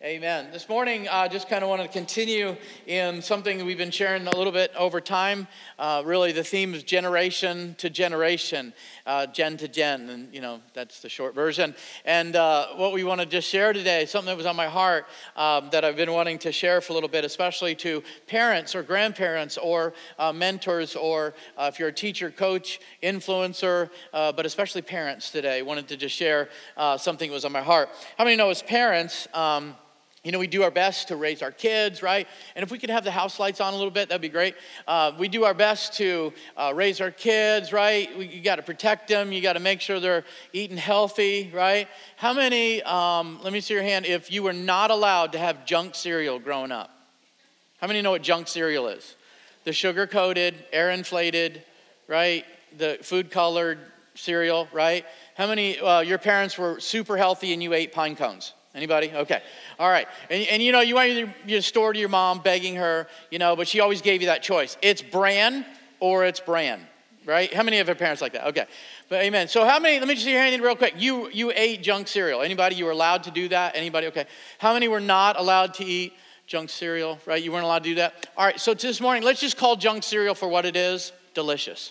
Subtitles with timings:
[0.00, 0.52] Amen.
[0.52, 2.54] This morning, I uh, just kind of want to continue
[2.86, 5.48] in something we've been sharing a little bit over time.
[5.76, 8.72] Uh, really, the theme is generation to generation,
[9.06, 11.74] uh, gen to gen, and you know that's the short version.
[12.04, 15.08] And uh, what we want to just share today, something that was on my heart
[15.34, 18.84] um, that I've been wanting to share for a little bit, especially to parents or
[18.84, 25.32] grandparents or uh, mentors, or uh, if you're a teacher, coach, influencer, but especially parents
[25.32, 25.60] today.
[25.62, 26.50] Wanted to just share
[26.98, 27.88] something that was on my heart.
[28.16, 29.26] How many know as parents?
[29.34, 29.74] Um,
[30.28, 32.28] you know, we do our best to raise our kids, right?
[32.54, 34.56] And if we could have the house lights on a little bit, that'd be great.
[34.86, 38.14] Uh, we do our best to uh, raise our kids, right?
[38.18, 39.32] We, you got to protect them.
[39.32, 41.88] You got to make sure they're eating healthy, right?
[42.16, 45.64] How many, um, let me see your hand, if you were not allowed to have
[45.64, 46.90] junk cereal growing up?
[47.80, 49.16] How many know what junk cereal is?
[49.64, 51.62] The sugar coated, air inflated,
[52.06, 52.44] right?
[52.76, 53.78] The food colored
[54.14, 55.06] cereal, right?
[55.38, 58.52] How many, uh, your parents were super healthy and you ate pine cones?
[58.78, 59.10] Anybody?
[59.12, 59.42] Okay.
[59.80, 60.06] All right.
[60.30, 63.40] And, and you know, you want your, your store to your mom, begging her, you
[63.40, 64.78] know, but she always gave you that choice.
[64.80, 65.66] It's bran
[65.98, 66.86] or it's bran,
[67.26, 67.52] right?
[67.52, 68.46] How many of your parents like that?
[68.46, 68.66] Okay.
[69.08, 69.48] But amen.
[69.48, 70.94] So how many, let me just see your hand in real quick.
[70.96, 72.40] You, you ate junk cereal.
[72.40, 72.76] Anybody?
[72.76, 73.74] You were allowed to do that?
[73.74, 74.06] Anybody?
[74.06, 74.26] Okay.
[74.58, 76.12] How many were not allowed to eat
[76.46, 77.42] junk cereal, right?
[77.42, 78.28] You weren't allowed to do that?
[78.36, 78.60] All right.
[78.60, 81.90] So this morning, let's just call junk cereal for what it is delicious.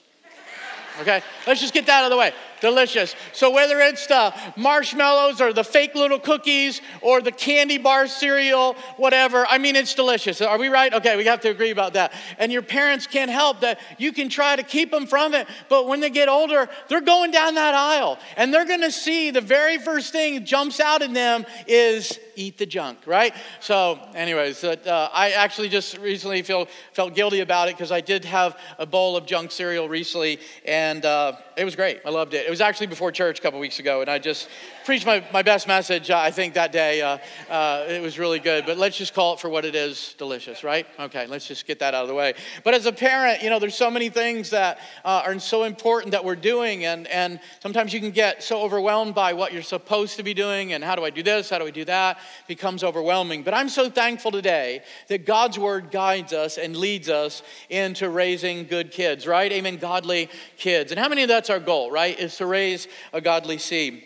[1.02, 1.22] Okay?
[1.46, 3.16] Let's just get that out of the way delicious.
[3.34, 8.74] So whether it's the marshmallows or the fake little cookies or the candy bar cereal,
[8.98, 10.42] whatever, I mean, it's delicious.
[10.42, 10.94] Are we right?
[10.94, 12.14] Okay, we have to agree about that.
[12.38, 13.80] And your parents can't help that.
[13.98, 17.32] You can try to keep them from it, but when they get older, they're going
[17.32, 21.14] down that aisle and they're going to see the very first thing jumps out in
[21.14, 23.34] them is eat the junk, right?
[23.60, 28.26] So, anyways, uh, I actually just recently feel felt guilty about it because I did
[28.26, 32.02] have a bowl of junk cereal recently, and uh, it was great.
[32.06, 32.46] I loved it.
[32.46, 34.48] It was actually before church a couple weeks ago, and I just
[34.88, 37.02] preached my, my best message, uh, I think, that day.
[37.02, 37.18] Uh,
[37.50, 38.66] uh, it was really good.
[38.66, 40.88] But let's just call it for what it is delicious, right?
[40.98, 42.36] Okay, let's just get that out of the way.
[42.64, 46.14] But as a parent, you know, there's so many things that uh, are so important
[46.14, 50.16] that we're doing, and, and sometimes you can get so overwhelmed by what you're supposed
[50.16, 51.50] to be doing, and how do I do this?
[51.50, 52.20] How do I do that?
[52.20, 53.44] It becomes overwhelming.
[53.44, 58.68] But I'm so thankful today that God's word guides us and leads us into raising
[58.68, 59.52] good kids, right?
[59.52, 59.76] Amen.
[59.76, 60.94] Godly kids.
[60.94, 62.18] And how many of that's our goal, right?
[62.18, 64.04] Is to raise a godly seed.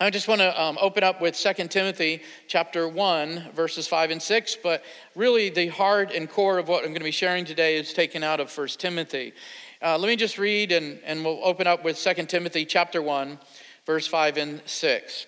[0.00, 4.20] I just want to um, open up with 2 Timothy chapter 1, verses 5 and
[4.20, 4.82] 6, but
[5.14, 8.24] really the heart and core of what I'm going to be sharing today is taken
[8.24, 9.32] out of 1 Timothy.
[9.80, 13.38] Uh, let me just read and, and we'll open up with 2 Timothy chapter 1,
[13.86, 15.26] verse 5 and 6.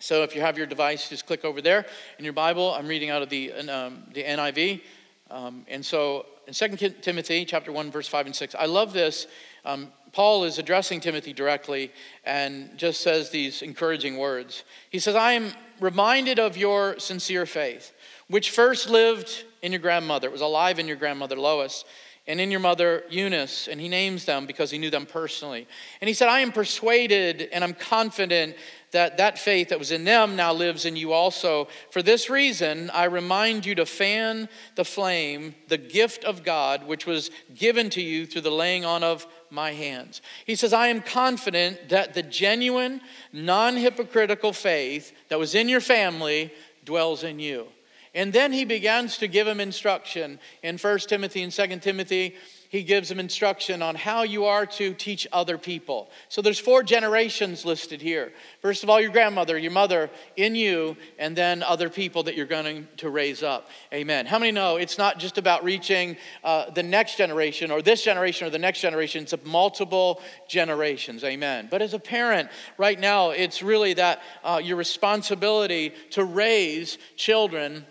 [0.00, 1.86] So if you have your device, just click over there
[2.18, 2.74] in your Bible.
[2.74, 4.82] I'm reading out of the, um, the NIV.
[5.30, 9.28] Um, and so in 2 Timothy chapter 1, verse 5 and 6, I love this.
[9.64, 11.90] Um, Paul is addressing Timothy directly
[12.24, 14.62] and just says these encouraging words.
[14.90, 17.92] He says, I am reminded of your sincere faith,
[18.28, 20.28] which first lived in your grandmother.
[20.28, 21.84] It was alive in your grandmother Lois
[22.26, 23.68] and in your mother Eunice.
[23.68, 25.66] And he names them because he knew them personally.
[26.00, 28.56] And he said, I am persuaded and I'm confident
[28.92, 31.66] that that faith that was in them now lives in you also.
[31.90, 37.04] For this reason, I remind you to fan the flame, the gift of God, which
[37.04, 40.20] was given to you through the laying on of my hands.
[40.44, 43.00] He says, I am confident that the genuine,
[43.32, 46.52] non hypocritical faith that was in your family
[46.84, 47.68] dwells in you.
[48.14, 52.36] And then he begins to give him instruction in 1 Timothy and 2 Timothy
[52.74, 56.10] he gives them instruction on how you are to teach other people.
[56.28, 58.32] So there's four generations listed here.
[58.62, 62.46] First of all, your grandmother, your mother in you, and then other people that you're
[62.46, 63.68] going to raise up.
[63.92, 64.26] Amen.
[64.26, 68.48] How many know it's not just about reaching uh, the next generation or this generation
[68.48, 71.22] or the next generation, it's multiple generations.
[71.22, 71.68] Amen.
[71.70, 77.86] But as a parent, right now, it's really that uh, your responsibility to raise children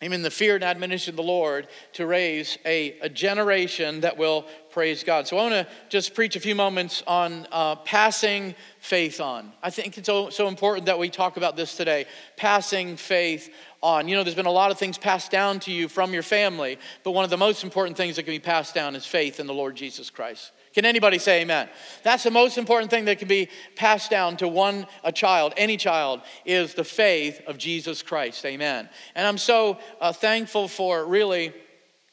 [0.00, 4.44] in the fear and admonition of the Lord to raise a, a generation that will
[4.70, 5.26] praise God.
[5.26, 9.52] So I want to just preach a few moments on uh, passing faith on.
[9.62, 12.06] I think it's so, so important that we talk about this today
[12.36, 13.50] passing faith
[13.82, 14.08] on.
[14.08, 16.78] You know, there's been a lot of things passed down to you from your family,
[17.04, 19.46] but one of the most important things that can be passed down is faith in
[19.46, 20.52] the Lord Jesus Christ.
[20.74, 21.68] Can anybody say amen?
[22.02, 25.76] That's the most important thing that can be passed down to one a child, any
[25.76, 28.44] child, is the faith of Jesus Christ.
[28.44, 28.88] Amen.
[29.14, 31.52] And I'm so uh, thankful for really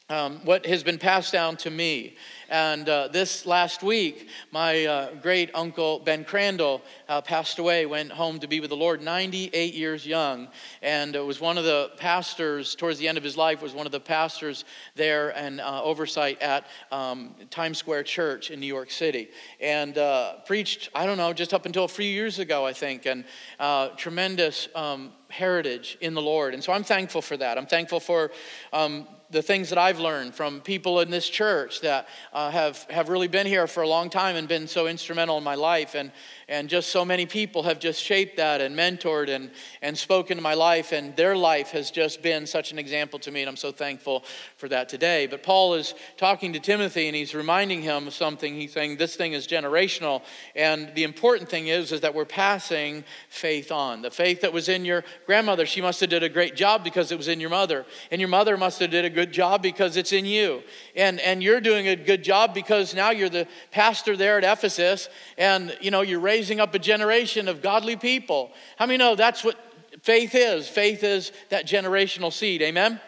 [0.08, 2.16] um, what has been passed down to me.
[2.52, 8.12] And uh, this last week, my uh, great uncle Ben Crandall uh, passed away, went
[8.12, 10.48] home to be with the Lord, 98 years young,
[10.82, 13.62] and was one of the pastors towards the end of his life.
[13.62, 14.66] Was one of the pastors
[14.96, 20.34] there and uh, oversight at um, Times Square Church in New York City, and uh,
[20.44, 20.90] preached.
[20.94, 23.24] I don't know, just up until a few years ago, I think, and
[23.60, 24.68] uh, tremendous.
[24.74, 26.52] Um, heritage in the Lord.
[26.52, 27.56] And so I'm thankful for that.
[27.56, 28.30] I'm thankful for
[28.70, 33.08] um, the things that I've learned from people in this church that uh, have, have
[33.08, 35.94] really been here for a long time and been so instrumental in my life.
[35.94, 36.12] And,
[36.52, 39.50] and just so many people have just shaped that and mentored and,
[39.80, 40.92] and spoken to my life.
[40.92, 43.40] And their life has just been such an example to me.
[43.40, 44.22] And I'm so thankful
[44.58, 45.26] for that today.
[45.26, 48.54] But Paul is talking to Timothy and he's reminding him of something.
[48.54, 50.22] He's saying this thing is generational.
[50.54, 54.02] And the important thing is, is that we're passing faith on.
[54.02, 57.12] The faith that was in your grandmother, she must have did a great job because
[57.12, 57.86] it was in your mother.
[58.10, 60.62] And your mother must have did a good job because it's in you.
[60.96, 65.08] And, and you're doing a good job because now you're the pastor there at Ephesus
[65.38, 68.50] and, you know, you're raising raising up a generation of godly people.
[68.76, 69.56] How many know that's what
[70.02, 70.66] faith is?
[70.66, 72.62] Faith is that generational seed.
[72.62, 73.00] Amen?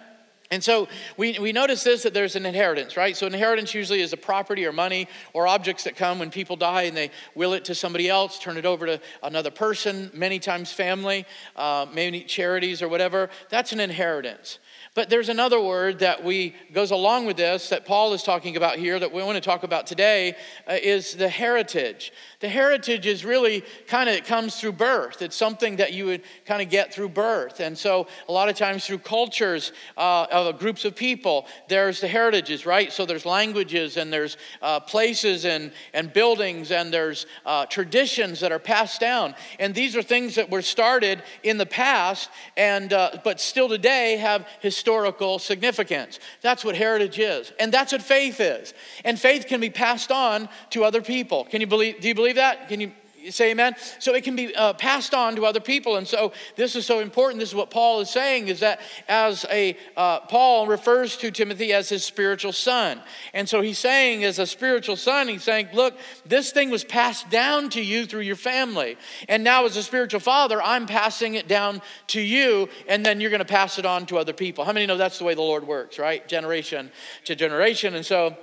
[0.53, 0.87] And so
[1.17, 3.17] we, we notice this that there's an inheritance, right?
[3.17, 6.83] So, inheritance usually is a property or money or objects that come when people die
[6.83, 10.71] and they will it to somebody else, turn it over to another person, many times
[10.71, 11.27] family,
[11.57, 13.31] uh, maybe charities or whatever.
[13.51, 14.61] That's an inheritance.
[14.95, 18.77] But there's another word that we goes along with this that Paul is talking about
[18.77, 20.37] here that we want to talk about today
[20.69, 22.13] uh, is the heritage.
[22.39, 25.21] The heritage is really kind of it comes through birth.
[25.21, 28.55] It's something that you would kind of get through birth, and so a lot of
[28.55, 32.93] times through cultures uh, of groups of people, there's the heritages, right?
[32.93, 38.53] So there's languages and there's uh, places and and buildings and there's uh, traditions that
[38.53, 43.19] are passed down, and these are things that were started in the past and uh,
[43.25, 46.21] but still today have historical historical significance.
[46.43, 47.53] That's what heritage is.
[47.59, 48.75] And that's what faith is.
[49.03, 51.47] And faith can be passed on to other people.
[51.47, 52.69] Can you believe do you believe that?
[52.69, 52.93] Can you
[53.31, 53.75] say amen?
[53.99, 55.97] So it can be uh, passed on to other people.
[55.97, 57.41] And so this is so important.
[57.41, 61.73] This is what Paul is saying is that as a, uh, Paul refers to Timothy
[61.73, 63.01] as his spiritual son.
[63.33, 65.95] And so he's saying, as a spiritual son, he's saying, look,
[66.27, 68.97] this thing was passed down to you through your family.
[69.29, 73.31] And now, as a spiritual father, I'm passing it down to you, and then you're
[73.31, 74.65] going to pass it on to other people.
[74.65, 76.27] How many know that's the way the Lord works, right?
[76.29, 76.91] Generation
[77.25, 77.95] to generation.
[77.95, 78.37] And so,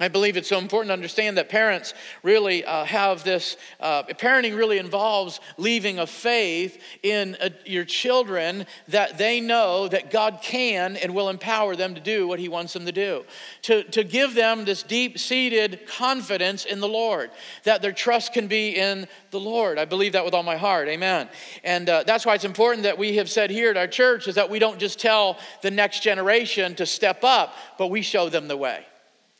[0.00, 1.92] I believe it's so important to understand that parents
[2.22, 8.64] really uh, have this, uh, parenting really involves leaving a faith in uh, your children
[8.86, 12.74] that they know that God can and will empower them to do what He wants
[12.74, 13.24] them to do.
[13.62, 17.32] To, to give them this deep seated confidence in the Lord,
[17.64, 19.78] that their trust can be in the Lord.
[19.78, 20.86] I believe that with all my heart.
[20.86, 21.28] Amen.
[21.64, 24.36] And uh, that's why it's important that we have said here at our church is
[24.36, 28.46] that we don't just tell the next generation to step up, but we show them
[28.46, 28.86] the way.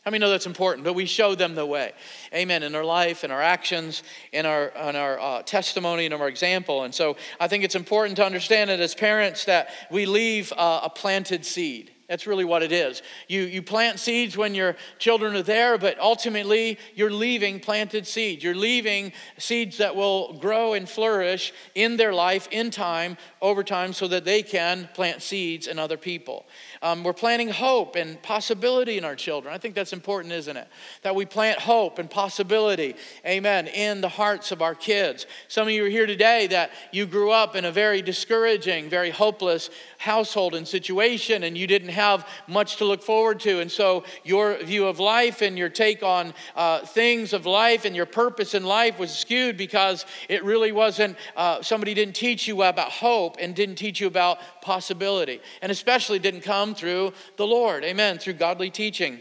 [0.08, 0.84] How many know that's important?
[0.84, 1.92] But we show them the way.
[2.32, 2.62] Amen.
[2.62, 4.02] In our life, in our actions,
[4.32, 6.84] in our, in our uh, testimony, in our example.
[6.84, 10.80] And so I think it's important to understand that as parents that we leave uh,
[10.84, 11.90] a planted seed.
[12.08, 13.02] That's really what it is.
[13.28, 18.42] You, you plant seeds when your children are there, but ultimately you're leaving planted seeds.
[18.42, 23.92] You're leaving seeds that will grow and flourish in their life, in time, over time,
[23.92, 26.46] so that they can plant seeds in other people.
[26.82, 29.52] Um, we're planting hope and possibility in our children.
[29.52, 30.68] I think that's important, isn't it?
[31.02, 32.94] That we plant hope and possibility,
[33.26, 35.26] amen, in the hearts of our kids.
[35.48, 39.10] Some of you are here today that you grew up in a very discouraging, very
[39.10, 43.60] hopeless household and situation, and you didn't have much to look forward to.
[43.60, 47.96] And so your view of life and your take on uh, things of life and
[47.96, 52.62] your purpose in life was skewed because it really wasn't, uh, somebody didn't teach you
[52.62, 57.84] about hope and didn't teach you about possibility, and especially didn't come through the Lord.
[57.84, 58.18] Amen.
[58.18, 59.20] Through godly teaching.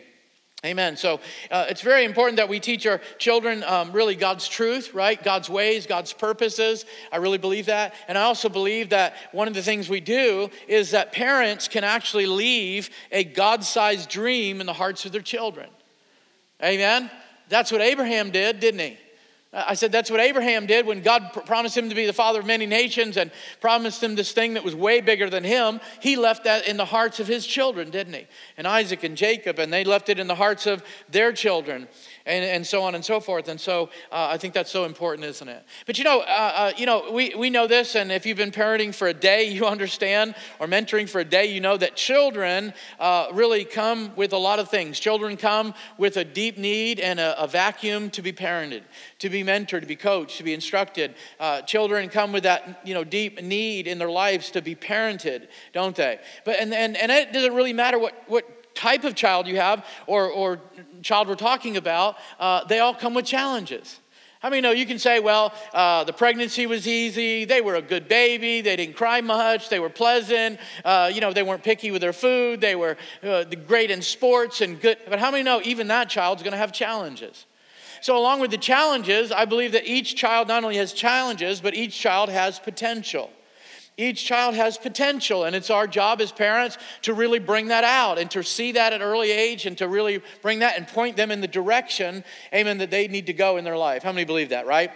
[0.66, 0.98] Amen.
[0.98, 1.20] So
[1.52, 5.22] uh, it's very important that we teach our children um, really God's truth, right?
[5.22, 6.86] God's ways, God's purposes.
[7.12, 7.94] I really believe that.
[8.08, 11.84] And I also believe that one of the things we do is that parents can
[11.84, 15.70] actually leave a God sized dream in the hearts of their children.
[16.64, 17.12] Amen.
[17.50, 18.98] That's what Abraham did, didn't he?
[19.54, 22.46] I said that's what Abraham did when God promised him to be the father of
[22.46, 25.80] many nations and promised him this thing that was way bigger than him.
[26.02, 28.28] He left that in the hearts of his children, didn't he?
[28.58, 31.88] And Isaac and Jacob, and they left it in the hearts of their children
[32.28, 33.48] and, and so on and so forth.
[33.48, 35.66] And so uh, I think that's so important, isn't it?
[35.86, 38.52] But you know, uh, uh, you know, we, we know this, and if you've been
[38.52, 42.74] parenting for a day, you understand, or mentoring for a day, you know that children
[43.00, 45.00] uh, really come with a lot of things.
[45.00, 48.84] Children come with a deep need and a, a vacuum to be parented,
[49.20, 51.16] to be mentored, to be coached, to be instructed.
[51.40, 55.48] Uh, children come with that, you know, deep need in their lives to be parented,
[55.74, 56.20] don't they?
[56.44, 59.86] But and and, and it doesn't really matter what what type of child you have
[60.06, 60.60] or, or
[61.02, 64.00] child we're talking about, uh, they all come with challenges.
[64.40, 67.82] How many know you can say, well, uh, the pregnancy was easy, they were a
[67.82, 71.90] good baby, they didn't cry much, they were pleasant, uh, you know, they weren't picky
[71.90, 75.00] with their food, they were uh, great in sports and good.
[75.10, 77.48] But how many know even that child's to have challenges?
[78.00, 81.74] So, along with the challenges, I believe that each child not only has challenges, but
[81.74, 83.32] each child has potential.
[83.98, 88.20] Each child has potential, and it's our job as parents to really bring that out
[88.20, 91.32] and to see that at early age and to really bring that and point them
[91.32, 92.24] in the direction,
[92.54, 94.04] amen, that they need to go in their life.
[94.04, 94.92] How many believe that, right?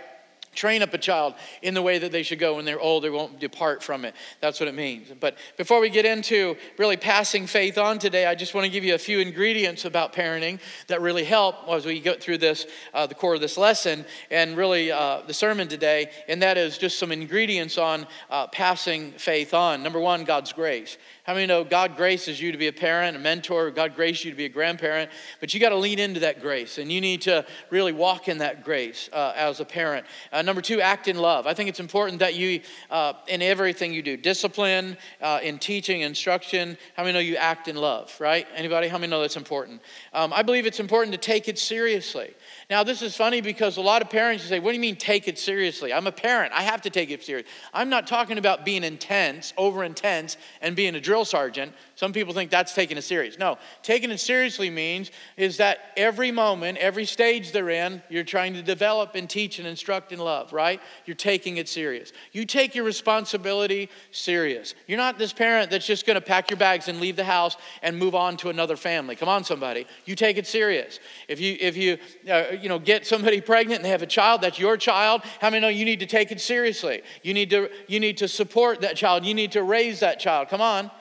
[0.53, 3.09] Train up a child in the way that they should go when they're old, they
[3.09, 4.13] won't depart from it.
[4.41, 5.07] That's what it means.
[5.17, 8.83] But before we get into really passing faith on today, I just want to give
[8.83, 13.07] you a few ingredients about parenting that really help as we go through this, uh,
[13.07, 16.11] the core of this lesson, and really uh, the sermon today.
[16.27, 19.83] And that is just some ingredients on uh, passing faith on.
[19.83, 20.97] Number one, God's grace.
[21.23, 23.69] How many know God graces you to be a parent, a mentor?
[23.69, 26.79] God graces you to be a grandparent, but you got to lean into that grace
[26.79, 30.07] and you need to really walk in that grace uh, as a parent.
[30.31, 31.45] Uh, number two, act in love.
[31.45, 36.01] I think it's important that you, uh, in everything you do, discipline, uh, in teaching,
[36.01, 38.47] instruction, how many know you act in love, right?
[38.55, 38.87] Anybody?
[38.87, 39.81] How many know that's important?
[40.13, 42.33] Um, I believe it's important to take it seriously.
[42.71, 45.27] Now, this is funny because a lot of parents say, What do you mean take
[45.27, 45.91] it seriously?
[45.91, 46.53] I'm a parent.
[46.53, 47.45] I have to take it serious.
[47.73, 51.73] I'm not talking about being intense, over intense, and being a drill sergeant.
[51.95, 53.37] Some people think that's taking it serious.
[53.37, 58.53] No, taking it seriously means is that every moment, every stage they're in, you're trying
[58.53, 60.79] to develop and teach and instruct and love, right?
[61.05, 62.13] You're taking it serious.
[62.31, 64.75] You take your responsibility serious.
[64.87, 67.57] You're not this parent that's just going to pack your bags and leave the house
[67.83, 69.17] and move on to another family.
[69.17, 69.87] Come on, somebody.
[70.05, 71.01] You take it serious.
[71.27, 71.97] If you if you
[72.29, 75.21] uh, you know get somebody pregnant and they have a child, that's your child.
[75.39, 77.01] How many know you need to take it seriously?
[77.23, 79.25] You need to you need to support that child.
[79.25, 80.49] You need to raise that child.
[80.49, 80.91] Come on.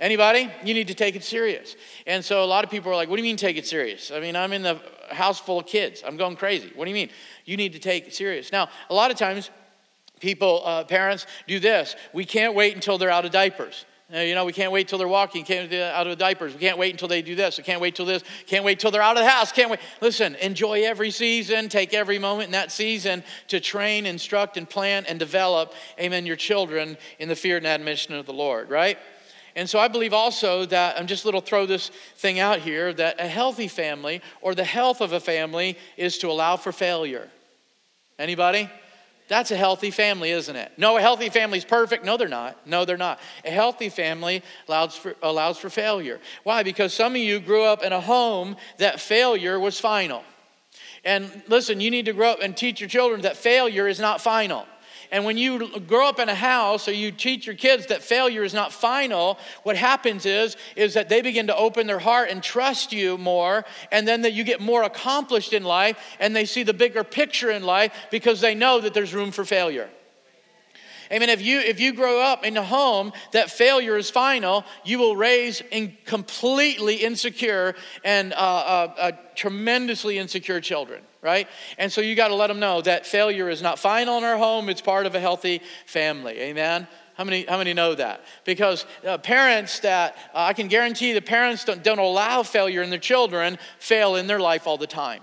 [0.00, 0.48] Anybody?
[0.64, 1.74] You need to take it serious.
[2.06, 4.12] And so a lot of people are like, what do you mean take it serious?
[4.12, 6.04] I mean, I'm in the house full of kids.
[6.06, 6.70] I'm going crazy.
[6.76, 7.10] What do you mean?
[7.44, 8.52] You need to take it serious.
[8.52, 9.50] Now, a lot of times,
[10.20, 11.96] people, uh, parents, do this.
[12.12, 13.86] We can't wait until they're out of diapers.
[14.10, 16.54] Uh, you know, we can't wait till they're walking, can't out of diapers.
[16.54, 17.58] We can't wait until they do this.
[17.58, 18.24] We can't wait till this.
[18.46, 19.52] Can't wait till they're out of the house.
[19.52, 19.80] Can't wait.
[20.00, 21.68] Listen, enjoy every season.
[21.68, 26.36] Take every moment in that season to train, instruct, and plan and develop, amen, your
[26.36, 28.96] children in the fear and admonition of the Lord, right?
[29.54, 32.94] And so I believe also that, I'm just a little throw this thing out here,
[32.94, 37.28] that a healthy family or the health of a family is to allow for failure.
[38.18, 38.70] Anybody?
[39.28, 40.72] That's a healthy family, isn't it?
[40.78, 42.04] No, a healthy family is perfect.
[42.04, 42.66] No, they're not.
[42.66, 43.20] No, they're not.
[43.44, 46.18] A healthy family allows for, allows for failure.
[46.44, 46.62] Why?
[46.62, 50.24] Because some of you grew up in a home that failure was final.
[51.04, 54.20] And listen, you need to grow up and teach your children that failure is not
[54.20, 54.66] final.
[55.10, 58.44] And when you grow up in a house or you teach your kids that failure
[58.44, 62.42] is not final, what happens is, is that they begin to open their heart and
[62.42, 66.62] trust you more, and then that you get more accomplished in life, and they see
[66.62, 69.88] the bigger picture in life because they know that there's room for failure.
[71.10, 71.30] Amen.
[71.30, 75.16] If you if you grow up in a home that failure is final, you will
[75.16, 77.74] raise in completely insecure
[78.04, 81.48] and uh, uh, uh, tremendously insecure children right?
[81.78, 84.36] And so you got to let them know that failure is not final in our
[84.36, 86.38] home, it's part of a healthy family.
[86.40, 86.86] Amen?
[87.14, 88.22] How many, how many know that?
[88.44, 92.90] Because uh, parents that, uh, I can guarantee the parents don't, don't allow failure in
[92.90, 95.22] their children fail in their life all the time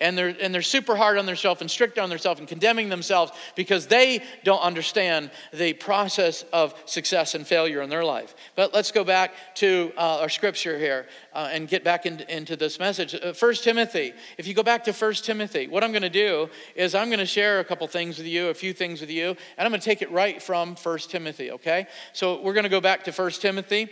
[0.00, 3.32] and they're, and they're super hard on themselves and strict on themselves and condemning themselves
[3.54, 8.34] because they don't understand the process of success and failure in their life.
[8.54, 12.56] But let's go back to uh, our scripture here uh, and get back in, into
[12.56, 13.14] this message.
[13.14, 14.12] Uh, 1 Timothy.
[14.38, 17.18] If you go back to 1 Timothy, what I'm going to do is I'm going
[17.18, 19.80] to share a couple things with you, a few things with you, and I'm going
[19.80, 21.86] to take it right from 1 Timothy, okay?
[22.12, 23.88] So we're going to go back to 1 Timothy.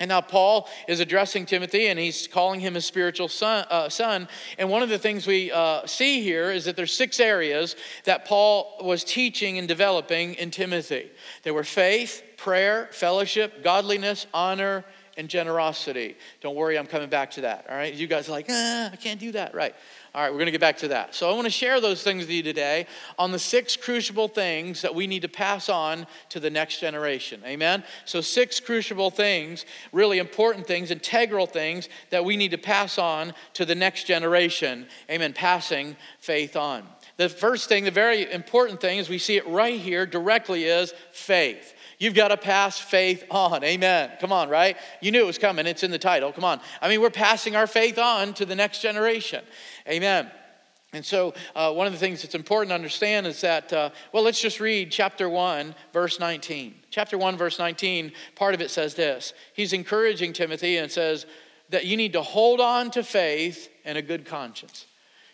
[0.00, 3.66] And now Paul is addressing Timothy and he's calling him his spiritual son.
[3.70, 4.28] Uh, son.
[4.58, 8.24] And one of the things we uh, see here is that there's six areas that
[8.24, 11.10] Paul was teaching and developing in Timothy.
[11.42, 14.84] There were faith, prayer, fellowship, godliness, honor,
[15.18, 16.16] and generosity.
[16.40, 17.66] Don't worry, I'm coming back to that.
[17.68, 19.54] All right, you guys are like, ah, I can't do that.
[19.54, 19.74] Right.
[20.12, 21.14] All right, we're going to get back to that.
[21.14, 22.86] So I want to share those things with you today
[23.16, 27.40] on the six crucible things that we need to pass on to the next generation.
[27.46, 27.84] Amen?
[28.06, 33.34] So, six crucible things, really important things, integral things that we need to pass on
[33.54, 34.88] to the next generation.
[35.08, 35.32] Amen.
[35.32, 36.88] Passing faith on.
[37.16, 40.92] The first thing, the very important thing, as we see it right here directly, is
[41.12, 41.74] faith.
[42.00, 43.62] You've got to pass faith on.
[43.62, 44.10] Amen.
[44.22, 44.78] Come on, right?
[45.02, 45.66] You knew it was coming.
[45.66, 46.32] It's in the title.
[46.32, 46.58] Come on.
[46.80, 49.44] I mean, we're passing our faith on to the next generation.
[49.90, 50.30] Amen.
[50.92, 54.24] And so, uh, one of the things that's important to understand is that, uh, well,
[54.24, 56.74] let's just read chapter 1, verse 19.
[56.90, 61.26] Chapter 1, verse 19, part of it says this He's encouraging Timothy and says,
[61.70, 64.86] that you need to hold on to faith and a good conscience.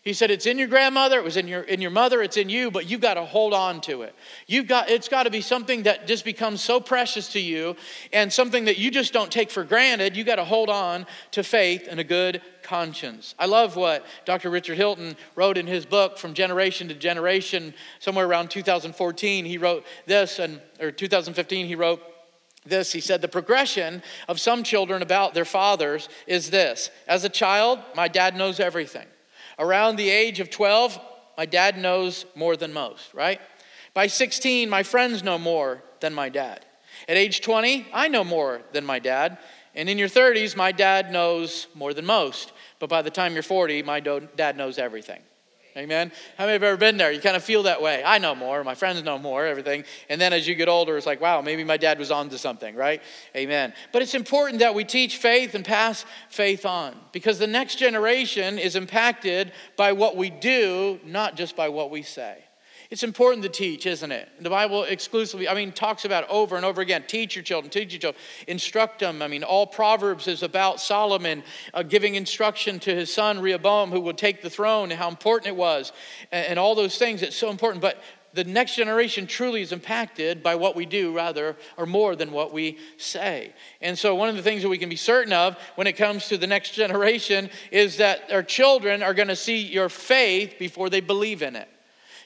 [0.06, 2.48] He said, It's in your grandmother, it was in your, in your mother, it's in
[2.48, 4.14] you, but you've got to hold on to it.
[4.46, 7.74] You've got, it's got to be something that just becomes so precious to you
[8.12, 10.16] and something that you just don't take for granted.
[10.16, 13.34] You've got to hold on to faith and a good conscience.
[13.36, 14.48] I love what Dr.
[14.48, 19.44] Richard Hilton wrote in his book, From Generation to Generation, somewhere around 2014.
[19.44, 22.00] He wrote this, and, or 2015, he wrote,
[22.64, 22.92] this.
[22.92, 27.80] He said, The progression of some children about their fathers is this As a child,
[27.96, 29.06] my dad knows everything.
[29.58, 30.98] Around the age of 12,
[31.36, 33.40] my dad knows more than most, right?
[33.94, 36.64] By 16, my friends know more than my dad.
[37.08, 39.38] At age 20, I know more than my dad.
[39.74, 42.52] And in your 30s, my dad knows more than most.
[42.78, 45.22] But by the time you're 40, my dad knows everything.
[45.76, 46.10] Amen.
[46.38, 47.12] How many have ever been there?
[47.12, 48.02] You kind of feel that way.
[48.02, 49.84] I know more, my friends know more, everything.
[50.08, 52.38] And then as you get older, it's like, wow, maybe my dad was on to
[52.38, 53.02] something, right?
[53.36, 53.74] Amen.
[53.92, 58.58] But it's important that we teach faith and pass faith on because the next generation
[58.58, 62.45] is impacted by what we do, not just by what we say.
[62.88, 64.28] It's important to teach, isn't it?
[64.40, 67.04] The Bible exclusively, I mean, talks about over and over again.
[67.08, 69.22] Teach your children, teach your children, instruct them.
[69.22, 71.42] I mean, all Proverbs is about Solomon
[71.74, 75.48] uh, giving instruction to his son Rehoboam, who would take the throne, and how important
[75.48, 75.92] it was,
[76.30, 77.22] and, and all those things.
[77.22, 77.82] It's so important.
[77.82, 78.00] But
[78.34, 82.52] the next generation truly is impacted by what we do rather or more than what
[82.52, 83.52] we say.
[83.80, 86.28] And so, one of the things that we can be certain of when it comes
[86.28, 90.88] to the next generation is that our children are going to see your faith before
[90.88, 91.68] they believe in it.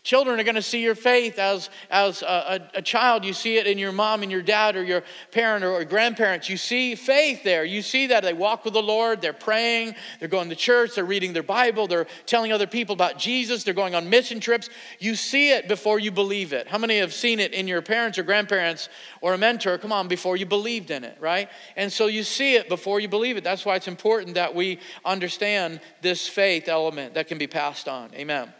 [0.02, 2.26] Children are going to see your faith as, as a,
[2.74, 3.22] a, a, child.
[3.22, 6.48] You see it in your mom and your dad or your parent or, or grandparents.
[6.48, 7.66] You see faith there.
[7.66, 9.20] You see that they walk with the Lord.
[9.20, 9.94] They're praying.
[10.18, 10.94] They're going to church.
[10.94, 11.86] They're reading their Bible.
[11.86, 13.62] They're telling other people about Jesus.
[13.62, 14.70] They're going on mission trips.
[15.00, 16.66] You see it before you believe it.
[16.66, 18.88] How many have seen it in your parents or grandparents
[19.20, 19.76] or a mentor?
[19.76, 21.50] Come on, before you believed in it, right?
[21.76, 23.44] And so you see it before you believe it.
[23.44, 28.14] That's why it's important that we understand this faith element that can be passed on.
[28.14, 28.54] Amen.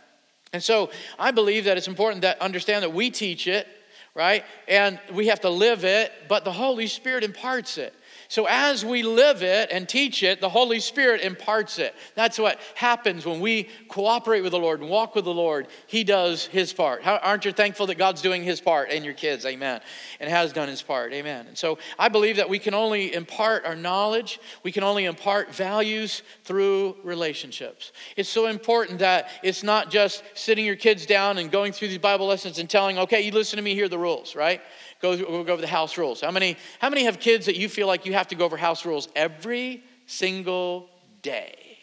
[0.53, 3.69] And so I believe that it's important that understand that we teach it,
[4.15, 4.45] right?
[4.67, 7.95] And we have to live it, but the Holy Spirit imparts it.
[8.31, 11.97] So as we live it and teach it, the Holy Spirit imparts it.
[12.15, 15.67] That's what happens when we cooperate with the Lord and walk with the Lord.
[15.89, 17.03] He does his part.
[17.03, 19.45] How, aren't you thankful that God's doing his part in your kids?
[19.45, 19.81] Amen.
[20.21, 21.13] And has done his part.
[21.13, 21.49] Amen.
[21.49, 25.53] And so I believe that we can only impart our knowledge, we can only impart
[25.53, 27.91] values through relationships.
[28.17, 31.99] It's so important that it's not just sitting your kids down and going through these
[31.99, 34.61] Bible lessons and telling, okay, you listen to me, here the rules, right?
[35.01, 36.21] Go, go over the house rules.
[36.21, 38.57] How many, how many have kids that you feel like you have to go over
[38.57, 40.89] house rules every single
[41.23, 41.79] day?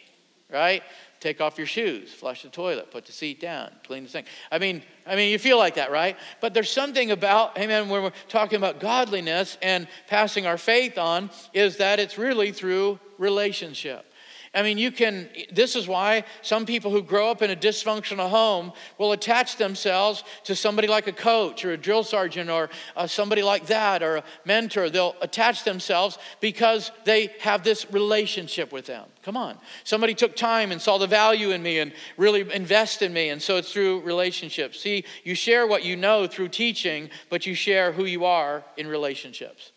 [0.50, 0.82] Right?
[1.20, 4.26] Take off your shoes, flush the toilet, put the seat down, clean the sink.
[4.52, 6.16] I mean, I mean, you feel like that, right?
[6.40, 11.30] But there's something about, amen, when we're talking about godliness and passing our faith on,
[11.52, 14.07] is that it's really through relationship.
[14.54, 18.30] I mean, you can, this is why some people who grow up in a dysfunctional
[18.30, 23.06] home will attach themselves to somebody like a coach or a drill sergeant or uh,
[23.06, 24.88] somebody like that or a mentor.
[24.88, 29.04] They'll attach themselves because they have this relationship with them.
[29.22, 29.58] Come on.
[29.84, 33.28] Somebody took time and saw the value in me and really invest in me.
[33.28, 34.80] And so it's through relationships.
[34.80, 38.86] See, you share what you know through teaching, but you share who you are in
[38.86, 39.72] relationships.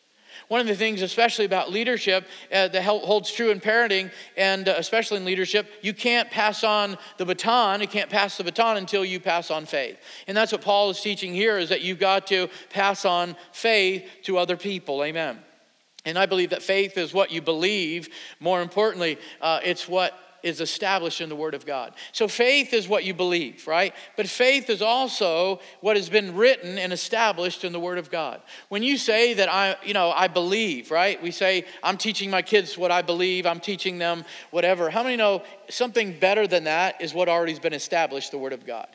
[0.52, 4.74] One of the things, especially about leadership, uh, that holds true in parenting and uh,
[4.78, 7.80] especially in leadership, you can't pass on the baton.
[7.80, 9.98] You can't pass the baton until you pass on faith.
[10.28, 14.06] And that's what Paul is teaching here is that you've got to pass on faith
[14.24, 15.02] to other people.
[15.06, 15.40] Amen.
[16.04, 18.10] And I believe that faith is what you believe.
[18.42, 21.94] More importantly, uh, it's what is established in the Word of God.
[22.12, 23.94] So faith is what you believe, right?
[24.18, 28.42] But faith is also what has been written and established in the Word of God.
[28.70, 31.22] When you say that I, you know, I believe, right?
[31.22, 34.90] We say, I'm teaching my kids what I believe, I'm teaching them whatever.
[34.90, 38.54] How many know something better than that is what already has been established, the Word
[38.54, 38.88] of God?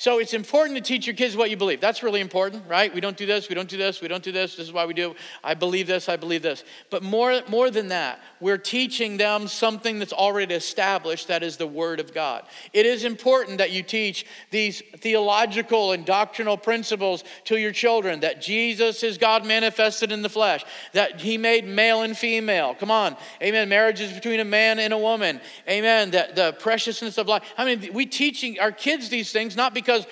[0.00, 1.78] So it's important to teach your kids what you believe.
[1.78, 2.92] That's really important, right?
[2.94, 4.56] We don't do this, we don't do this, we don't do this.
[4.56, 5.14] This is why we do.
[5.44, 6.64] I believe this, I believe this.
[6.88, 11.66] But more, more than that, we're teaching them something that's already established that is the
[11.66, 12.46] Word of God.
[12.72, 18.40] It is important that you teach these theological and doctrinal principles to your children that
[18.40, 22.74] Jesus is God manifested in the flesh, that He made male and female.
[22.74, 23.18] Come on.
[23.42, 23.68] Amen.
[23.68, 25.42] Marriage is between a man and a woman.
[25.68, 26.12] Amen.
[26.12, 27.42] That the preciousness of life.
[27.58, 30.06] I mean, we teaching our kids these things not because because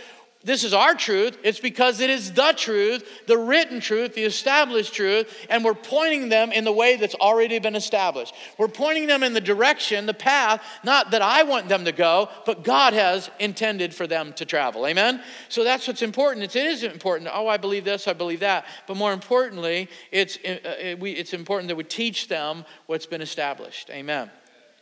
[0.45, 1.37] this is our truth.
[1.43, 6.29] It's because it is the truth, the written truth, the established truth, and we're pointing
[6.29, 8.35] them in the way that's already been established.
[8.57, 12.29] We're pointing them in the direction, the path, not that I want them to go,
[12.47, 14.87] but God has intended for them to travel.
[14.87, 15.23] Amen?
[15.49, 16.45] So that's what's important.
[16.45, 17.31] It is important.
[17.33, 18.65] Oh, I believe this, I believe that.
[18.87, 23.91] But more importantly, it's, uh, it's important that we teach them what's been established.
[23.91, 24.31] Amen.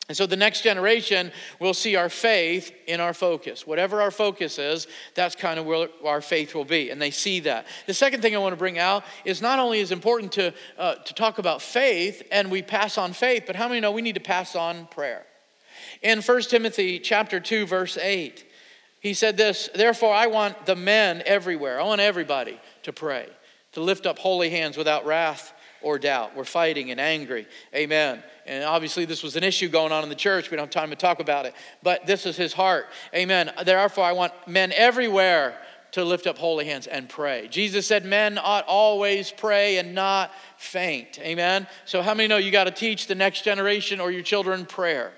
[0.08, 3.66] And so the next generation will see our faith in our focus.
[3.66, 6.90] Whatever our focus is, that's kind of where our faith will be.
[6.90, 7.66] And they see that.
[7.86, 10.94] The second thing I want to bring out is not only is important to, uh,
[10.94, 14.14] to talk about faith and we pass on faith, but how many know we need
[14.14, 15.26] to pass on prayer?
[16.02, 18.44] In 1 Timothy chapter 2, verse 8,
[19.00, 23.28] he said this, therefore I want the men everywhere, I want everybody to pray,
[23.72, 25.52] to lift up holy hands without wrath
[25.86, 26.34] or doubt.
[26.34, 27.46] We're fighting and angry.
[27.72, 28.20] Amen.
[28.44, 30.50] And obviously, this was an issue going on in the church.
[30.50, 31.54] We don't have time to talk about it.
[31.80, 32.86] But this is his heart.
[33.14, 33.52] Amen.
[33.64, 35.56] Therefore, I want men everywhere
[35.92, 37.46] to lift up holy hands and pray.
[37.52, 41.20] Jesus said, Men ought always pray and not faint.
[41.20, 41.68] Amen.
[41.84, 45.12] So, how many know you got to teach the next generation or your children prayer?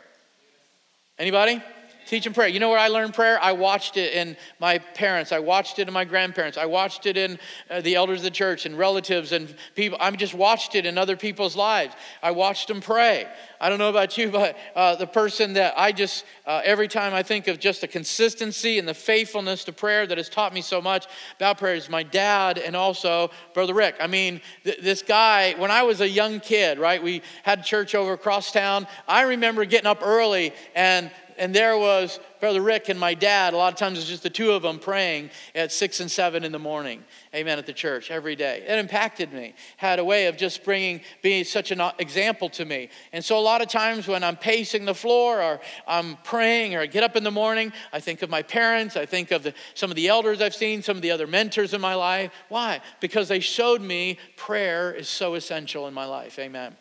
[1.18, 1.62] Anybody?
[2.09, 2.49] Teach them prayer.
[2.49, 3.38] You know where I learned prayer?
[3.38, 5.31] I watched it in my parents.
[5.31, 6.57] I watched it in my grandparents.
[6.57, 9.99] I watched it in uh, the elders of the church and relatives and people.
[10.01, 11.94] I just watched it in other people's lives.
[12.23, 13.29] I watched them pray.
[13.61, 17.12] I don't know about you, but uh, the person that I just, uh, every time
[17.12, 20.62] I think of just the consistency and the faithfulness to prayer that has taught me
[20.62, 23.97] so much about prayer is my dad and also Brother Rick.
[24.01, 27.94] I mean, th- this guy, when I was a young kid, right, we had church
[27.94, 28.87] over across town.
[29.07, 33.55] I remember getting up early and and there was Brother Rick and my dad.
[33.55, 36.44] A lot of times it's just the two of them praying at six and seven
[36.44, 37.05] in the morning.
[37.35, 37.59] Amen.
[37.59, 38.64] At the church every day.
[38.66, 39.55] It impacted me.
[39.77, 42.90] Had a way of just bringing, being such an uh, example to me.
[43.12, 46.81] And so a lot of times when I'm pacing the floor or I'm praying or
[46.81, 48.96] I get up in the morning, I think of my parents.
[48.96, 51.74] I think of the, some of the elders I've seen, some of the other mentors
[51.74, 52.33] in my life.
[52.48, 52.81] Why?
[53.01, 56.38] Because they showed me prayer is so essential in my life.
[56.38, 56.77] Amen.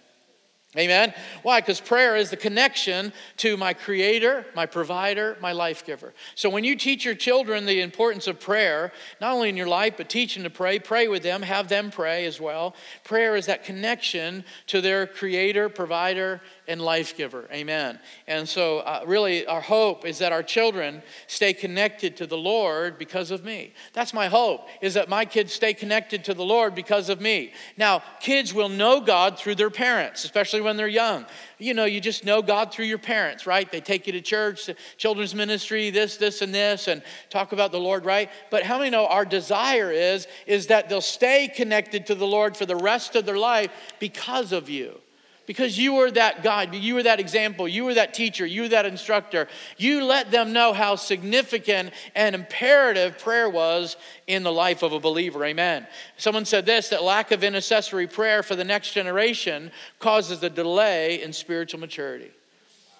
[0.78, 1.14] Amen.
[1.42, 1.60] Why?
[1.60, 6.14] Because prayer is the connection to my creator, my provider, my life giver.
[6.36, 9.96] So when you teach your children the importance of prayer, not only in your life,
[9.98, 12.76] but teach them to pray, pray with them, have them pray as well.
[13.04, 17.48] Prayer is that connection to their creator, provider, and life giver.
[17.52, 18.00] Amen.
[18.28, 22.98] And so, uh, really, our hope is that our children stay connected to the Lord
[22.98, 23.74] because of me.
[23.94, 27.54] That's my hope, is that my kids stay connected to the Lord because of me.
[27.78, 31.26] Now, kids will know God through their parents, especially when they're young.
[31.58, 33.72] You know, you just know God through your parents, right?
[33.72, 37.80] They take you to church, children's ministry, this, this, and this, and talk about the
[37.80, 38.30] Lord, right?
[38.52, 42.58] But how many know our desire is, is that they'll stay connected to the Lord
[42.58, 45.00] for the rest of their life because of you?
[45.48, 48.68] Because you were that guide, you were that example, you were that teacher, you were
[48.68, 49.48] that instructor.
[49.78, 53.96] You let them know how significant and imperative prayer was
[54.28, 55.44] in the life of a believer.
[55.46, 55.88] Amen.
[56.18, 61.24] Someone said this that lack of intercessory prayer for the next generation causes a delay
[61.24, 62.32] in spiritual maturity.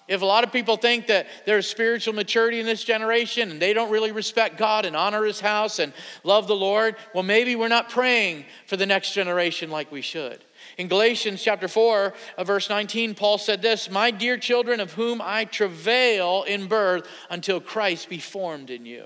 [0.08, 3.74] If a lot of people think that there's spiritual maturity in this generation and they
[3.74, 5.92] don't really respect God and honor His house and
[6.24, 10.42] love the Lord, well, maybe we're not praying for the next generation like we should.
[10.78, 15.20] In Galatians chapter 4, uh, verse 19, Paul said this My dear children, of whom
[15.20, 19.04] I travail in birth until Christ be formed in you.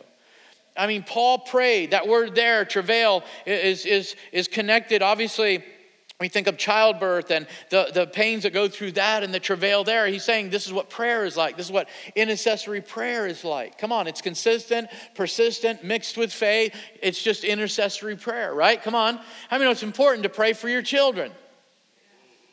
[0.77, 1.93] I mean, Paul prayed.
[1.93, 5.65] That word there, travail, is, is, is connected, obviously.
[6.21, 9.83] We think of childbirth and the, the pains that go through that and the travail
[9.83, 10.07] there.
[10.07, 11.57] He's saying this is what prayer is like.
[11.57, 13.77] This is what intercessory prayer is like.
[13.77, 16.77] Come on, it's consistent, persistent, mixed with faith.
[17.03, 18.81] It's just intercessory prayer, right?
[18.81, 19.19] Come on.
[19.51, 21.33] I mean, it's important to pray for your children?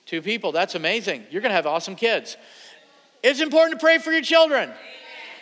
[0.09, 1.23] Two people, that's amazing.
[1.29, 2.35] You're going to have awesome kids.
[3.21, 4.71] It's important to pray for your children.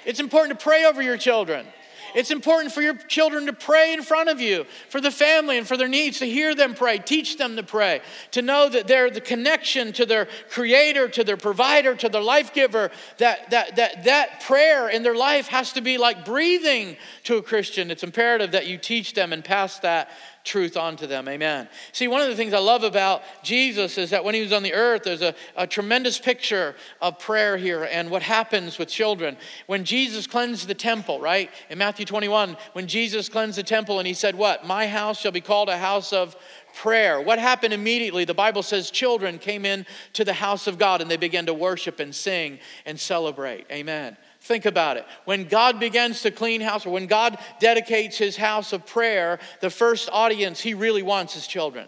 [0.06, 1.65] It's important to pray over your children.
[2.13, 5.65] It's important for your children to pray in front of you, for the family and
[5.65, 8.01] for their needs, to hear them pray, teach them to pray,
[8.32, 12.53] to know that they're the connection to their creator, to their provider, to their life
[12.53, 17.38] giver, that, that, that, that prayer in their life has to be like breathing to
[17.38, 17.89] a Christian.
[17.89, 20.10] It's imperative that you teach them and pass that
[20.48, 21.28] truth onto them.
[21.28, 21.68] Amen.
[21.92, 24.64] See, one of the things I love about Jesus is that when he was on
[24.64, 29.38] the earth, there's a, a tremendous picture of prayer here and what happens with children.
[29.68, 31.52] When Jesus cleansed the temple, right?
[31.70, 34.66] In Matthew 21, when Jesus cleansed the temple and he said, What?
[34.66, 36.36] My house shall be called a house of
[36.74, 37.22] prayer.
[37.22, 38.24] What happened immediately?
[38.24, 41.54] The Bible says children came in to the house of God and they began to
[41.54, 43.66] worship and sing and celebrate.
[43.72, 44.16] Amen.
[44.48, 45.06] Think about it.
[45.26, 49.70] When God begins to clean house, or when God dedicates his house of prayer, the
[49.70, 51.86] first audience he really wants is children.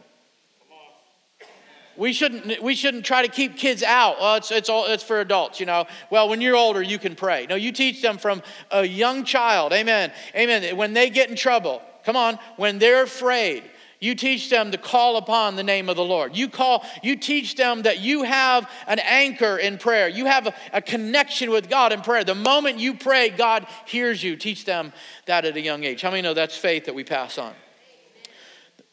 [1.95, 4.19] we shouldn't, we shouldn't try to keep kids out.
[4.19, 5.85] Well, it's, it's, all, it's for adults, you know.
[6.09, 7.45] Well, when you're older, you can pray.
[7.47, 9.71] No, you teach them from a young child.
[9.71, 10.11] Amen.
[10.35, 10.75] Amen.
[10.75, 13.63] When they get in trouble, come on, when they're afraid,
[13.99, 16.35] you teach them to call upon the name of the Lord.
[16.35, 20.07] You call, you teach them that you have an anchor in prayer.
[20.07, 22.23] You have a, a, connection with God in prayer.
[22.23, 24.37] The moment you pray, God hears you.
[24.37, 24.93] Teach them
[25.25, 26.01] that at a young age.
[26.01, 27.53] How many know that's faith that we pass on?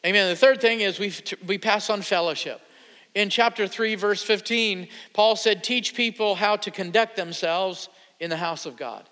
[0.05, 0.29] Amen.
[0.29, 1.13] The third thing is we,
[1.45, 2.61] we pass on fellowship.
[3.15, 7.87] In chapter 3, verse 15, Paul said, Teach people how to conduct themselves
[8.19, 9.09] in the house of God.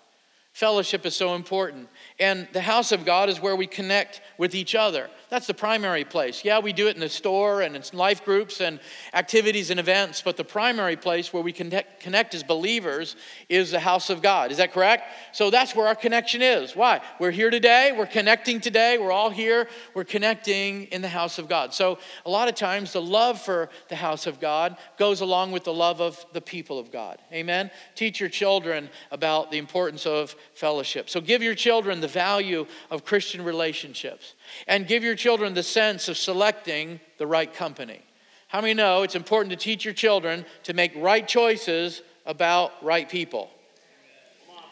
[0.56, 1.86] Fellowship is so important.
[2.18, 5.10] And the house of God is where we connect with each other.
[5.28, 6.44] That's the primary place.
[6.44, 8.78] Yeah, we do it in the store and in life groups and
[9.12, 13.16] activities and events, but the primary place where we connect, connect as believers
[13.48, 14.52] is the house of God.
[14.52, 15.10] Is that correct?
[15.32, 16.76] So that's where our connection is.
[16.76, 17.00] Why?
[17.18, 21.48] We're here today, we're connecting today, we're all here, we're connecting in the house of
[21.48, 21.74] God.
[21.74, 25.64] So a lot of times the love for the house of God goes along with
[25.64, 27.18] the love of the people of God.
[27.32, 27.72] Amen?
[27.96, 31.10] Teach your children about the importance of fellowship.
[31.10, 34.35] So give your children the value of Christian relationships
[34.66, 38.00] and give your children the sense of selecting the right company.
[38.48, 43.08] How many know it's important to teach your children to make right choices about right
[43.08, 43.50] people?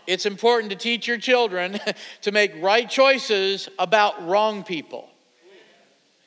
[0.06, 1.78] It's important to teach your children
[2.22, 5.08] to make right choices about wrong people.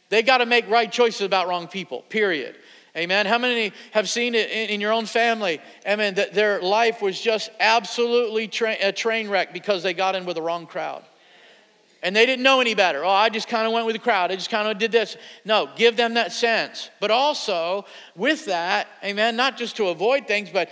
[0.09, 2.55] They got to make right choices about wrong people, period.
[2.95, 3.27] Amen.
[3.27, 5.61] How many have seen it in, your own family?
[5.85, 6.15] Amen.
[6.15, 10.35] That their life was just absolutely tra- a train wreck because they got in with
[10.35, 11.03] the wrong crowd
[12.03, 13.03] and they didn't know any better.
[13.03, 14.31] Oh, I just kind of went with the crowd.
[14.31, 15.17] I just kind of did this.
[15.45, 16.89] No, give them that sense.
[16.99, 20.69] But also, with that, amen, not just to avoid things but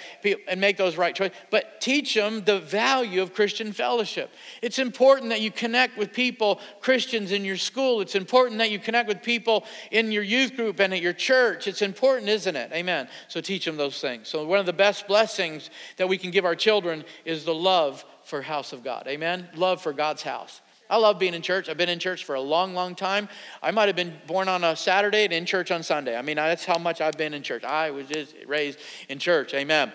[0.47, 4.31] and make those right choices, but teach them the value of Christian fellowship.
[4.61, 8.01] It's important that you connect with people, Christians in your school.
[8.01, 11.67] It's important that you connect with people in your youth group and at your church.
[11.67, 12.71] It's important, isn't it?
[12.71, 13.07] Amen.
[13.27, 14.27] So teach them those things.
[14.27, 18.05] So one of the best blessings that we can give our children is the love
[18.23, 19.05] for house of God.
[19.07, 19.47] Amen.
[19.55, 20.61] Love for God's house.
[20.89, 21.69] I love being in church.
[21.69, 23.28] I've been in church for a long, long time.
[23.62, 26.15] I might have been born on a Saturday and in church on Sunday.
[26.15, 27.63] I mean, that's how much I've been in church.
[27.63, 29.54] I was just raised in church.
[29.54, 29.91] Amen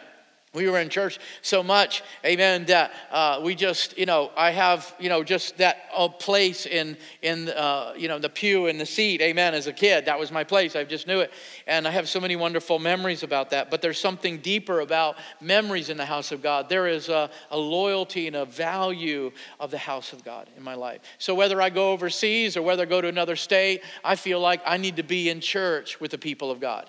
[0.52, 4.94] we were in church so much amen that uh, we just you know i have
[4.98, 8.86] you know just that uh, place in in uh, you know the pew and the
[8.86, 10.06] seat amen as a kid.
[10.06, 10.74] That was my place.
[10.76, 11.32] I just knew it.
[11.66, 13.70] And i have so many wonderful memories about that.
[13.70, 16.68] But there's something deeper about memories in the house of god.
[16.68, 20.74] There is a, a loyalty and a value of the house of god in my
[20.74, 21.00] life.
[21.18, 24.60] So whether i go overseas or whether i go to another state i feel like
[24.66, 26.88] i need to be in church with the people of god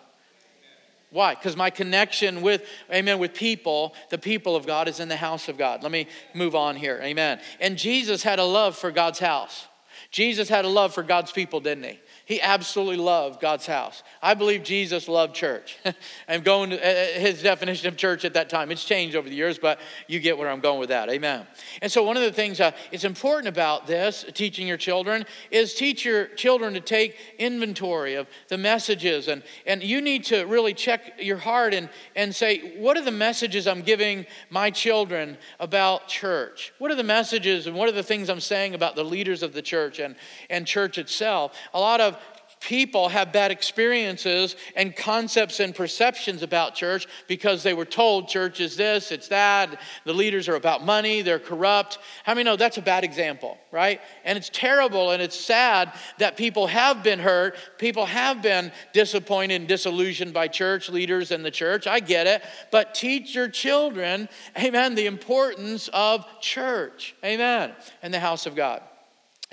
[1.11, 1.35] why?
[1.35, 5.49] Because my connection with, amen, with people, the people of God, is in the house
[5.49, 5.83] of God.
[5.83, 6.99] Let me move on here.
[7.03, 7.41] Amen.
[7.59, 9.67] And Jesus had a love for God's house.
[10.09, 11.99] Jesus had a love for God's people, didn't he?
[12.31, 14.03] He absolutely loved God's house.
[14.21, 15.77] I believe Jesus loved church.
[16.29, 18.71] I'm going to uh, uh, his definition of church at that time.
[18.71, 21.09] It's changed over the years, but you get where I'm going with that.
[21.09, 21.45] Amen.
[21.81, 25.73] And so, one of the things uh, it's important about this, teaching your children, is
[25.73, 29.27] teach your children to take inventory of the messages.
[29.27, 33.11] And, and you need to really check your heart and, and say, what are the
[33.11, 36.71] messages I'm giving my children about church?
[36.77, 39.51] What are the messages and what are the things I'm saying about the leaders of
[39.51, 40.15] the church and,
[40.49, 41.57] and church itself?
[41.73, 42.17] A lot of
[42.61, 48.59] people have bad experiences and concepts and perceptions about church because they were told church
[48.59, 51.97] is this, it's that, the leaders are about money, they're corrupt.
[52.23, 53.99] How many know that's a bad example, right?
[54.23, 59.55] And it's terrible and it's sad that people have been hurt, people have been disappointed
[59.55, 61.87] and disillusioned by church leaders and the church.
[61.87, 62.43] I get it.
[62.71, 68.83] But teach your children, amen, the importance of church, amen, and the house of God.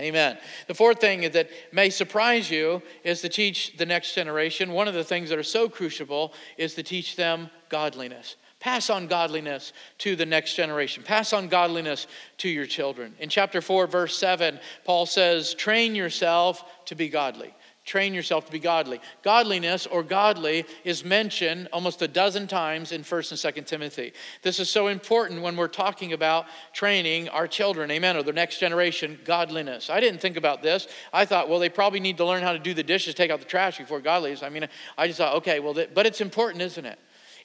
[0.00, 0.38] Amen.
[0.68, 4.72] The fourth thing that may surprise you is to teach the next generation.
[4.72, 8.36] One of the things that are so crucial is to teach them godliness.
[8.60, 11.02] Pass on godliness to the next generation.
[11.04, 12.06] Pass on godliness
[12.38, 13.14] to your children.
[13.18, 17.54] In chapter 4, verse 7, Paul says, Train yourself to be godly
[17.88, 19.00] train yourself to be godly.
[19.22, 24.12] Godliness or godly is mentioned almost a dozen times in 1st and 2nd Timothy.
[24.42, 28.60] This is so important when we're talking about training our children, amen, or the next
[28.60, 29.88] generation, godliness.
[29.88, 30.86] I didn't think about this.
[31.12, 33.40] I thought, well, they probably need to learn how to do the dishes, take out
[33.40, 34.42] the trash before godliness.
[34.42, 36.98] I mean, I just thought, okay, well, but it's important, isn't it?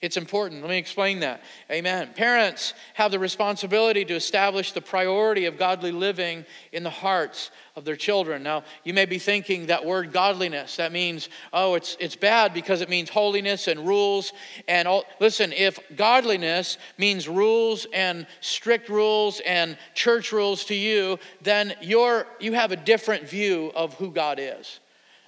[0.03, 0.59] It's important.
[0.59, 1.43] Let me explain that.
[1.71, 2.09] Amen.
[2.13, 7.85] Parents have the responsibility to establish the priority of godly living in the hearts of
[7.85, 8.43] their children.
[8.43, 12.81] Now, you may be thinking that word godliness, that means, oh, it's, it's bad because
[12.81, 14.31] it means holiness and rules.
[14.67, 21.17] And all, listen, if godliness means rules and strict rules and church rules to you,
[21.41, 24.79] then you're, you have a different view of who God is.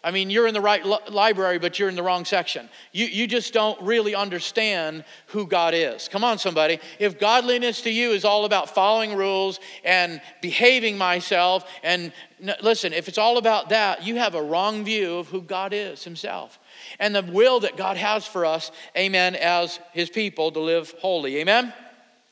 [0.05, 2.69] I mean, you're in the right li- library, but you're in the wrong section.
[2.91, 6.07] You, you just don't really understand who God is.
[6.07, 6.79] Come on, somebody.
[6.99, 12.13] If godliness to you is all about following rules and behaving myself, and
[12.61, 16.03] listen, if it's all about that, you have a wrong view of who God is
[16.03, 16.59] Himself
[16.99, 21.37] and the will that God has for us, amen, as His people to live holy.
[21.37, 21.73] Amen?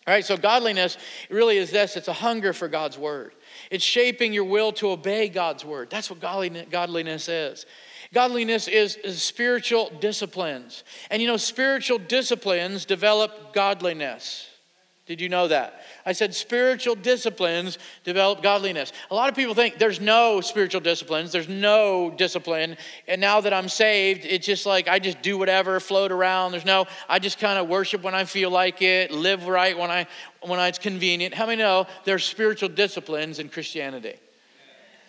[0.06, 0.98] All right, so godliness
[1.30, 3.34] really is this it's a hunger for God's word.
[3.74, 5.90] It's shaping your will to obey God's word.
[5.90, 7.66] That's what godliness is.
[8.14, 10.84] Godliness is, is spiritual disciplines.
[11.10, 14.48] And you know, spiritual disciplines develop godliness.
[15.06, 15.82] Did you know that?
[16.06, 18.94] I said spiritual disciplines develop godliness.
[19.12, 22.78] A lot of people think there's no spiritual disciplines, there's no discipline.
[23.08, 26.54] And now that I'm saved, it's just like I just do whatever, float around.
[26.54, 29.92] There's no, I just kind of worship when I feel like it, live right when
[29.92, 30.08] I
[30.46, 31.34] when it's convenient.
[31.34, 34.16] How many know there's spiritual disciplines in Christianity?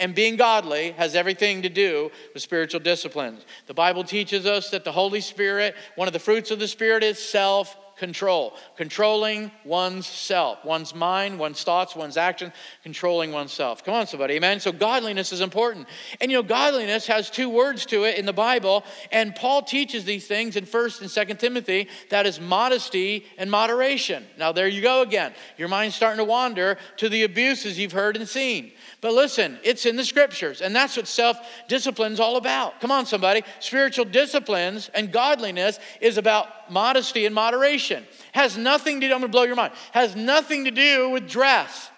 [0.00, 3.44] And being godly has everything to do with spiritual disciplines.
[3.66, 7.04] The Bible teaches us that the Holy Spirit, one of the fruits of the Spirit
[7.04, 12.52] is self control, controlling one's self, one's mind, one's thoughts, one's actions,
[12.82, 13.84] controlling oneself.
[13.84, 14.60] Come on, somebody, amen.
[14.60, 15.86] So, godliness is important.
[16.20, 20.04] And you know, godliness has two words to it in the Bible, and Paul teaches
[20.04, 24.24] these things in 1st and 2nd Timothy that is modesty and moderation.
[24.38, 25.32] Now, there you go again.
[25.56, 28.72] Your mind's starting to wander to the abuses you've heard and seen.
[29.00, 31.36] But listen, it's in the scriptures, and that's what self
[31.68, 32.80] discipline is all about.
[32.80, 33.42] Come on, somebody.
[33.60, 38.04] Spiritual disciplines and godliness is about modesty and moderation.
[38.32, 41.90] Has nothing to do, I'm gonna blow your mind, has nothing to do with dress,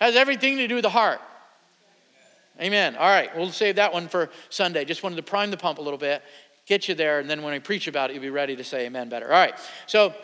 [0.00, 1.20] has everything to do with the heart.
[2.60, 2.96] Amen.
[2.96, 4.84] All right, we'll save that one for Sunday.
[4.84, 6.22] Just wanted to prime the pump a little bit,
[6.66, 8.86] get you there, and then when I preach about it, you'll be ready to say
[8.86, 9.26] amen better.
[9.26, 9.54] All right,
[9.86, 10.14] so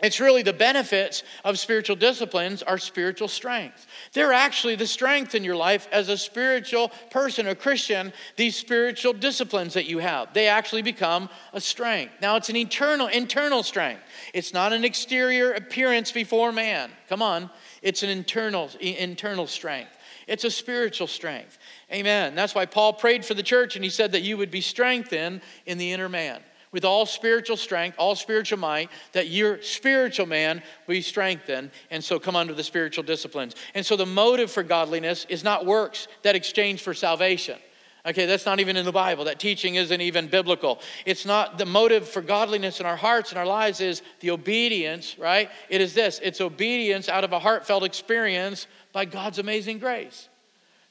[0.00, 3.86] it's really the benefits of spiritual disciplines are spiritual strength.
[4.12, 9.12] They're actually the strength in your life as a spiritual person, a Christian, these spiritual
[9.12, 10.32] disciplines that you have.
[10.34, 12.14] They actually become a strength.
[12.22, 14.02] Now it's an internal, internal strength.
[14.34, 16.90] It's not an exterior appearance before man.
[17.08, 17.50] Come on.
[17.82, 19.90] It's an internal internal strength.
[20.28, 21.58] It's a spiritual strength.
[21.92, 22.34] Amen.
[22.34, 25.40] That's why Paul prayed for the church and he said that you would be strengthened
[25.66, 26.40] in the inner man
[26.72, 31.70] with all spiritual strength, all spiritual might, that your spiritual man be strengthened.
[31.90, 33.54] And so come under the spiritual disciplines.
[33.74, 37.58] And so the motive for godliness is not works that exchange for salvation.
[38.06, 39.24] Okay, that's not even in the Bible.
[39.24, 40.80] That teaching isn't even biblical.
[41.04, 45.18] It's not the motive for godliness in our hearts and our lives is the obedience,
[45.18, 45.50] right?
[45.68, 50.28] It is this it's obedience out of a heartfelt experience by God's amazing grace.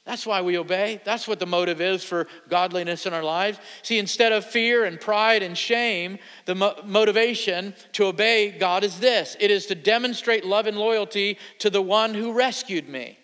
[0.08, 1.02] That's why we obey.
[1.04, 3.58] That's what the motive is for godliness in our lives.
[3.82, 9.00] See, instead of fear and pride and shame, the mo- motivation to obey God is
[9.00, 13.18] this it is to demonstrate love and loyalty to the one who rescued me.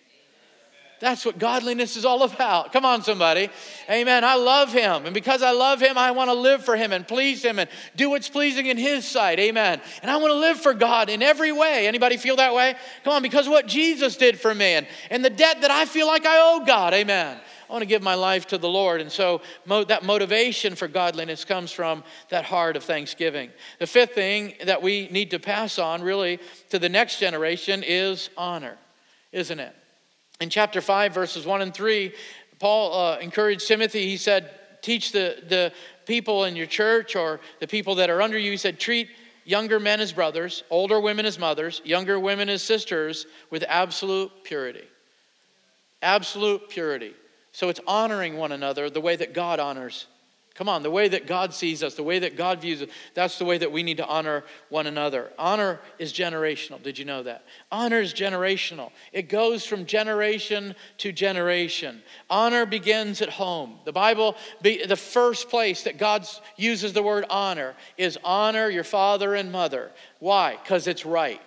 [1.05, 2.73] That's what godliness is all about.
[2.73, 3.51] Come on, somebody.
[3.87, 4.23] Amen.
[4.23, 5.05] I love him.
[5.05, 7.69] And because I love him, I want to live for him and please him and
[7.95, 9.37] do what's pleasing in his sight.
[9.37, 9.79] Amen.
[10.01, 11.87] And I want to live for God in every way.
[11.87, 12.73] Anybody feel that way?
[13.03, 16.07] Come on, because what Jesus did for me and, and the debt that I feel
[16.07, 16.95] like I owe God.
[16.95, 17.37] Amen.
[17.69, 18.99] I want to give my life to the Lord.
[18.99, 23.51] And so mo- that motivation for godliness comes from that heart of thanksgiving.
[23.77, 26.39] The fifth thing that we need to pass on, really,
[26.71, 28.75] to the next generation is honor,
[29.31, 29.75] isn't it?
[30.39, 32.13] In chapter 5, verses 1 and 3,
[32.59, 34.07] Paul uh, encouraged Timothy.
[34.07, 35.73] He said, Teach the, the
[36.05, 38.51] people in your church or the people that are under you.
[38.51, 39.09] He said, Treat
[39.45, 44.83] younger men as brothers, older women as mothers, younger women as sisters with absolute purity.
[46.01, 47.13] Absolute purity.
[47.51, 50.07] So it's honoring one another the way that God honors
[50.55, 53.37] Come on, the way that God sees us, the way that God views us, that's
[53.37, 55.29] the way that we need to honor one another.
[55.37, 56.81] Honor is generational.
[56.81, 57.43] Did you know that?
[57.73, 62.01] Honor is generational, it goes from generation to generation.
[62.29, 63.79] Honor begins at home.
[63.83, 69.35] The Bible, the first place that God uses the word honor is honor your father
[69.35, 69.91] and mother.
[70.19, 70.57] Why?
[70.63, 71.41] Because it's right.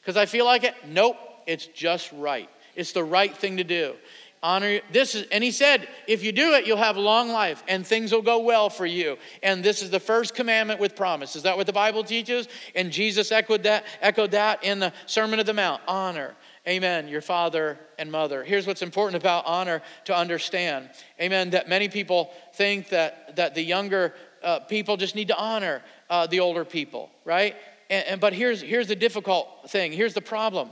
[0.00, 0.74] Because I feel like it?
[0.88, 2.48] Nope, it's just right.
[2.74, 3.94] It's the right thing to do
[4.42, 7.86] honor this is and he said if you do it you'll have long life and
[7.86, 9.16] things will go well for you.
[9.42, 11.36] And this is the first commandment with promise.
[11.36, 12.48] Is that what the bible teaches?
[12.74, 15.82] And jesus echoed that echoed that in the sermon of the mount.
[15.86, 16.34] Honor.
[16.66, 17.08] Amen.
[17.08, 18.44] Your father and mother.
[18.44, 20.90] Here's what's important about honor to understand.
[21.20, 21.50] Amen.
[21.50, 26.26] That many people think that that the younger uh, people just need to honor uh,
[26.26, 27.56] the older people right?
[27.90, 29.92] And, and but here's here's the difficult thing.
[29.92, 30.70] Here's the problem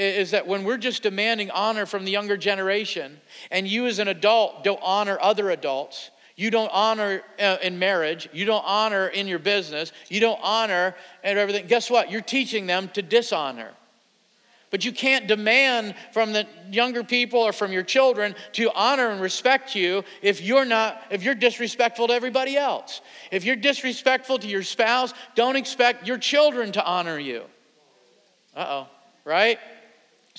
[0.00, 4.08] is that when we're just demanding honor from the younger generation, and you as an
[4.08, 9.28] adult don't honor other adults, you don't honor uh, in marriage, you don't honor in
[9.28, 12.10] your business, you don't honor and everything, guess what?
[12.10, 13.72] You're teaching them to dishonor.
[14.70, 19.20] But you can't demand from the younger people or from your children to honor and
[19.20, 23.00] respect you if you're not if you're disrespectful to everybody else.
[23.32, 27.42] If you're disrespectful to your spouse, don't expect your children to honor you.
[28.54, 28.86] Uh-oh,
[29.24, 29.58] right?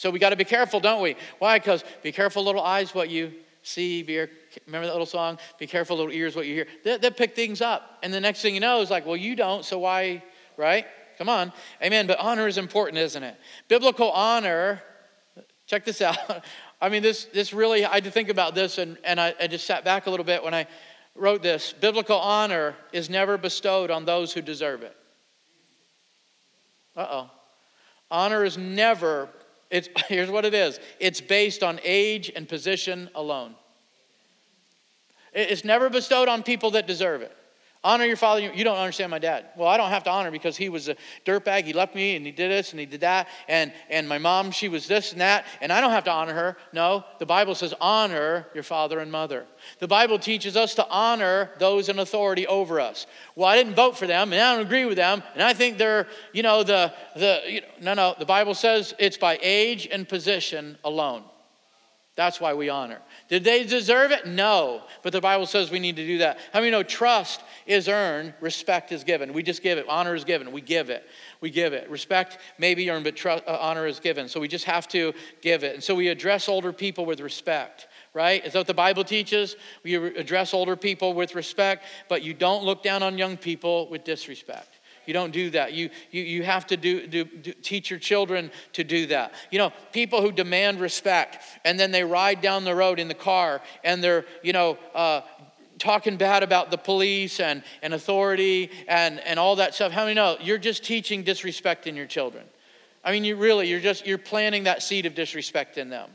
[0.01, 1.15] So we got to be careful, don't we?
[1.37, 1.59] Why?
[1.59, 4.17] Cuz be careful little eyes what you see, be
[4.65, 5.37] remember that little song?
[5.59, 6.65] Be careful little ears what you hear.
[6.83, 7.99] They, they pick things up.
[8.01, 10.23] And the next thing you know is like, well, you don't, so why,
[10.57, 10.87] right?
[11.19, 11.53] Come on.
[11.83, 12.07] Amen.
[12.07, 13.35] But honor is important, isn't it?
[13.67, 14.81] Biblical honor,
[15.67, 16.17] check this out.
[16.81, 19.45] I mean, this, this really, I had to think about this and, and I, I
[19.45, 20.65] just sat back a little bit when I
[21.13, 21.73] wrote this.
[21.73, 24.97] Biblical honor is never bestowed on those who deserve it.
[26.97, 27.31] Uh oh.
[28.09, 29.29] Honor is never,
[29.71, 33.55] it's, here's what it is it's based on age and position alone.
[35.33, 37.35] It's never bestowed on people that deserve it.
[37.83, 38.41] Honor your father.
[38.41, 39.45] You don't understand my dad.
[39.57, 41.63] Well, I don't have to honor because he was a dirtbag.
[41.63, 43.27] He left me and he did this and he did that.
[43.47, 45.45] And, and my mom, she was this and that.
[45.61, 46.57] And I don't have to honor her.
[46.73, 49.47] No, the Bible says honor your father and mother.
[49.79, 53.07] The Bible teaches us to honor those in authority over us.
[53.35, 55.23] Well, I didn't vote for them and I don't agree with them.
[55.33, 58.15] And I think they're, you know, the, the you know, no, no.
[58.19, 61.23] The Bible says it's by age and position alone.
[62.17, 62.99] That's why we honor.
[63.29, 64.27] Did they deserve it?
[64.27, 64.83] No.
[65.01, 66.39] But the Bible says we need to do that.
[66.51, 69.31] How many know trust is earned, respect is given?
[69.31, 69.85] We just give it.
[69.87, 70.51] Honor is given.
[70.51, 71.07] We give it.
[71.39, 71.89] We give it.
[71.89, 74.27] Respect may be earned, but trust, uh, honor is given.
[74.27, 75.73] So we just have to give it.
[75.73, 78.45] And so we address older people with respect right?
[78.45, 79.55] Is that what the Bible teaches?
[79.83, 84.03] We address older people with respect, but you don't look down on young people with
[84.03, 84.80] disrespect.
[85.05, 85.73] You don't do that.
[85.73, 89.33] You, you, you have to do, do, do, teach your children to do that.
[89.49, 93.13] You know, people who demand respect and then they ride down the road in the
[93.13, 95.21] car and they're, you know, uh,
[95.79, 99.91] talking bad about the police and, and authority and, and all that stuff.
[99.91, 102.45] How many know you're just teaching disrespect in your children?
[103.03, 106.09] I mean, you really, you're just, you're planting that seed of disrespect in them.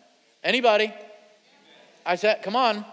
[0.45, 0.95] Anybody?
[2.05, 2.85] I said, come on.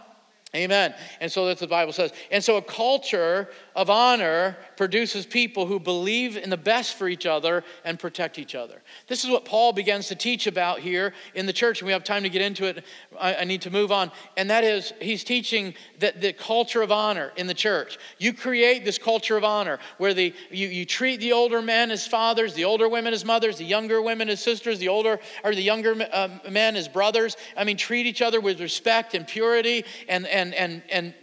[0.56, 0.94] Amen.
[1.20, 2.12] And so that's the Bible says.
[2.32, 7.26] And so a culture of honor produces people who believe in the best for each
[7.26, 8.82] other and protect each other.
[9.08, 12.04] This is what Paul begins to teach about here in the church, and we have
[12.04, 12.84] time to get into it.
[13.20, 14.12] I, I need to move on.
[14.38, 17.98] And that is, he's teaching that the culture of honor in the church.
[18.18, 22.06] You create this culture of honor where the, you, you treat the older men as
[22.08, 25.62] fathers, the older women as mothers, the younger women as sisters, the older or the
[25.62, 27.38] younger uh, men as brothers.
[27.58, 31.14] I mean, treat each other with respect and purity and, and, and, and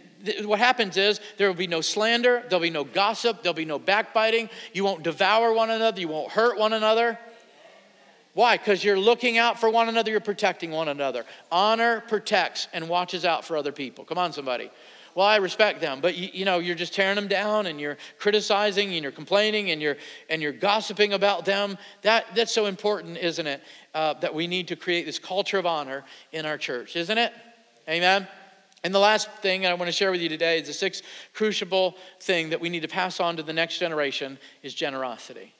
[0.43, 3.79] what happens is there will be no slander, there'll be no gossip, there'll be no
[3.79, 4.49] backbiting.
[4.73, 7.17] You won't devour one another, you won't hurt one another.
[8.33, 8.57] Why?
[8.57, 11.25] Because you're looking out for one another, you're protecting one another.
[11.51, 14.05] Honor protects and watches out for other people.
[14.05, 14.71] Come on, somebody.
[15.13, 17.97] Well, I respect them, but you, you know you're just tearing them down and you're
[18.17, 19.97] criticizing and you're complaining and you're
[20.29, 21.77] and you're gossiping about them.
[22.01, 23.61] That that's so important, isn't it?
[23.93, 27.33] Uh, that we need to create this culture of honor in our church, isn't it?
[27.89, 28.25] Amen.
[28.83, 31.03] And the last thing I want to share with you today is the sixth
[31.33, 35.53] crucible thing that we need to pass on to the next generation is generosity.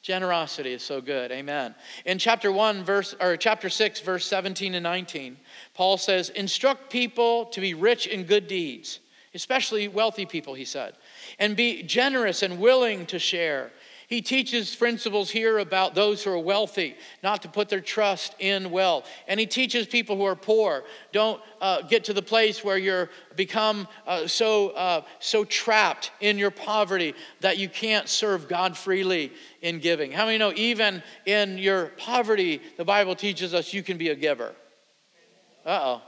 [0.00, 1.30] Generosity is so good.
[1.30, 1.74] Amen.
[2.06, 5.36] In chapter 1 verse or chapter 6 verse 17 and 19,
[5.74, 8.98] Paul says, "Instruct people to be rich in good deeds,
[9.34, 10.96] especially wealthy people," he said,
[11.38, 13.70] "and be generous and willing to share."
[14.12, 18.70] He teaches principles here about those who are wealthy, not to put their trust in
[18.70, 19.08] wealth.
[19.26, 23.08] And he teaches people who are poor, don't uh, get to the place where you're
[23.36, 29.32] become uh, so, uh, so trapped in your poverty that you can't serve God freely
[29.62, 30.12] in giving.
[30.12, 34.14] How many know even in your poverty, the Bible teaches us you can be a
[34.14, 34.52] giver?
[35.64, 36.02] Uh oh.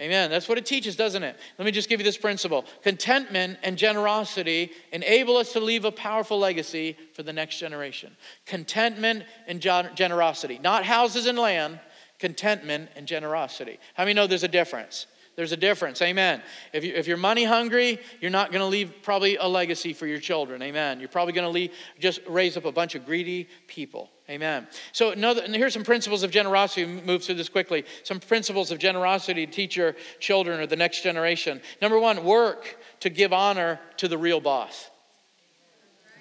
[0.00, 0.28] Amen.
[0.28, 1.36] That's what it teaches, doesn't it?
[1.56, 5.92] Let me just give you this principle contentment and generosity enable us to leave a
[5.92, 8.16] powerful legacy for the next generation.
[8.44, 11.78] Contentment and generosity, not houses and land,
[12.18, 13.78] contentment and generosity.
[13.94, 15.06] How many know there's a difference?
[15.36, 16.00] There's a difference.
[16.02, 16.42] Amen.
[16.72, 20.06] If, you, if you're money hungry, you're not going to leave probably a legacy for
[20.06, 20.62] your children.
[20.62, 21.00] Amen.
[21.00, 24.10] You're probably going to just raise up a bunch of greedy people.
[24.30, 24.66] Amen.
[24.92, 26.86] So another, here's some principles of generosity.
[26.86, 27.84] We Move through this quickly.
[28.04, 31.60] Some principles of generosity to teach your children or the next generation.
[31.82, 34.88] Number one, work to give honor to the real boss.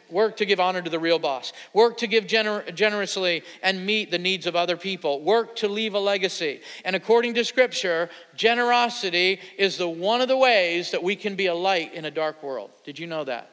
[0.09, 1.53] Work to give honor to the real boss.
[1.73, 5.21] Work to give gener- generously and meet the needs of other people.
[5.21, 6.59] Work to leave a legacy.
[6.83, 11.45] And according to Scripture, generosity is the one of the ways that we can be
[11.45, 12.69] a light in a dark world.
[12.83, 13.49] Did you know that?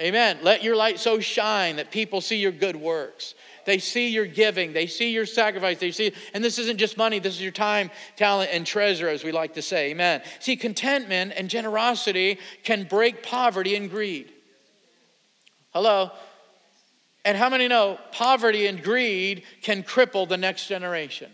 [0.00, 0.38] Amen.
[0.42, 3.34] Let your light so shine that people see your good works.
[3.66, 7.18] They see your giving, they see your sacrifice, they see, and this isn't just money,
[7.18, 9.90] this is your time, talent, and treasure, as we like to say.
[9.90, 10.22] Amen.
[10.38, 14.32] See, contentment and generosity can break poverty and greed.
[15.72, 16.10] Hello?
[17.24, 21.30] And how many know poverty and greed can cripple the next generation?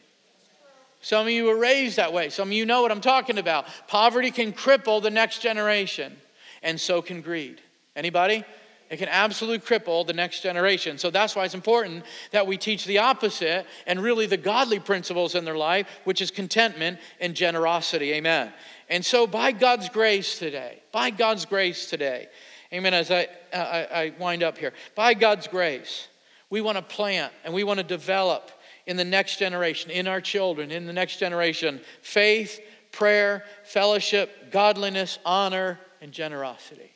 [1.00, 2.30] Some of you were raised that way.
[2.30, 3.66] Some of you know what I'm talking about.
[3.86, 6.16] Poverty can cripple the next generation,
[6.64, 7.60] and so can greed.
[7.96, 8.44] Anybody?
[8.88, 10.96] It can absolutely cripple the next generation.
[10.96, 15.34] So that's why it's important that we teach the opposite and really the godly principles
[15.34, 18.12] in their life, which is contentment and generosity.
[18.12, 18.52] Amen.
[18.88, 22.28] And so, by God's grace today, by God's grace today,
[22.72, 26.06] amen, as I, I, I wind up here, by God's grace,
[26.48, 28.52] we want to plant and we want to develop
[28.86, 32.60] in the next generation, in our children, in the next generation, faith,
[32.92, 36.92] prayer, fellowship, godliness, honor, and generosity.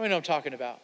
[0.00, 0.80] How many know I'm talking about?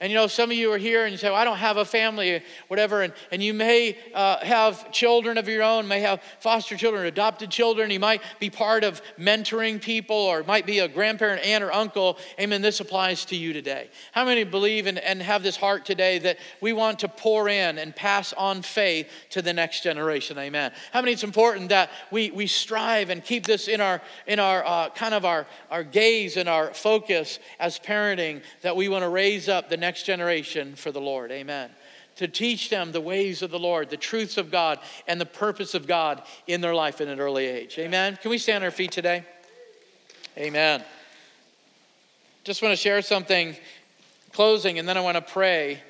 [0.00, 1.76] And you know, some of you are here and you say, well, I don't have
[1.76, 3.02] a family, whatever.
[3.02, 7.50] And, and you may uh, have children of your own, may have foster children, adopted
[7.50, 7.90] children.
[7.90, 12.18] You might be part of mentoring people or might be a grandparent, aunt, or uncle.
[12.38, 12.62] Amen.
[12.62, 13.90] This applies to you today.
[14.12, 17.78] How many believe and, and have this heart today that we want to pour in
[17.78, 20.38] and pass on faith to the next generation?
[20.38, 20.70] Amen.
[20.92, 24.64] How many it's important that we, we strive and keep this in our, in our
[24.64, 29.08] uh, kind of our, our gaze and our focus as parenting that we want to
[29.08, 31.32] raise up the next next generation for the Lord.
[31.32, 31.70] Amen.
[32.16, 35.72] To teach them the ways of the Lord, the truths of God, and the purpose
[35.72, 37.78] of God in their life in an early age.
[37.78, 38.18] Amen.
[38.20, 39.24] Can we stand on our feet today?
[40.36, 40.84] Amen.
[42.44, 43.56] Just want to share something
[44.34, 45.80] closing, and then I want to pray.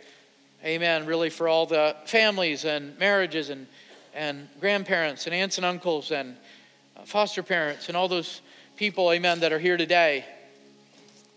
[0.64, 1.04] Amen.
[1.04, 3.66] Really, for all the families and marriages and,
[4.14, 6.36] and grandparents and aunts and uncles and
[7.04, 8.42] foster parents and all those
[8.76, 10.24] people, amen, that are here today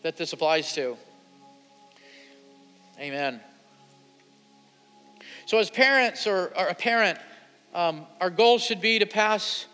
[0.04, 0.96] that this applies to.
[3.02, 3.42] Amen.
[5.48, 7.18] So, as parents or, or a parent,
[7.74, 9.66] um, our goal should be to pass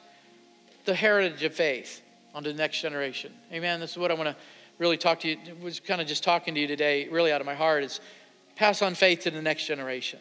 [0.86, 2.02] the heritage of faith
[2.34, 3.34] onto the next generation.
[3.52, 3.82] Amen.
[3.82, 4.36] This is what I want to
[4.78, 5.38] really talk to you.
[5.62, 8.00] Was kind of just talking to you today, really out of my heart, is
[8.56, 10.20] pass on faith to the next generation.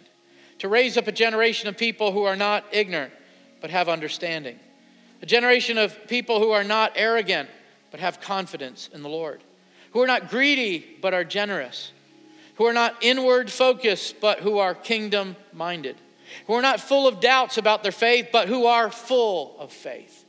[0.59, 3.13] To raise up a generation of people who are not ignorant
[3.61, 4.59] but have understanding.
[5.23, 7.49] A generation of people who are not arrogant
[7.93, 9.45] but have confidence in the Lord.
[9.93, 11.93] Who are not greedy but are generous
[12.57, 15.97] who are not inward focused, but who are kingdom minded,
[16.47, 20.25] who are not full of doubts about their faith, but who are full of faith.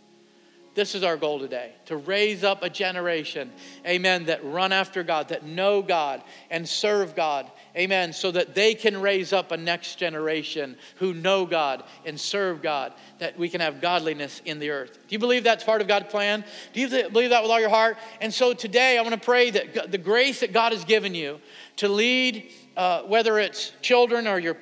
[0.76, 3.52] This is our goal today to raise up a generation,
[3.84, 6.22] amen, that run after God, that know God
[6.52, 11.46] and serve God, amen, so that they can raise up a next generation who know
[11.46, 14.94] God and serve God, that we can have godliness in the earth.
[14.94, 16.44] Do you believe that's part of God's plan?
[16.74, 17.98] Do you believe that with all your heart?
[18.20, 21.40] And so today I want to pray that the grace that God has given you
[21.78, 24.58] to lead, uh, whether it's children or your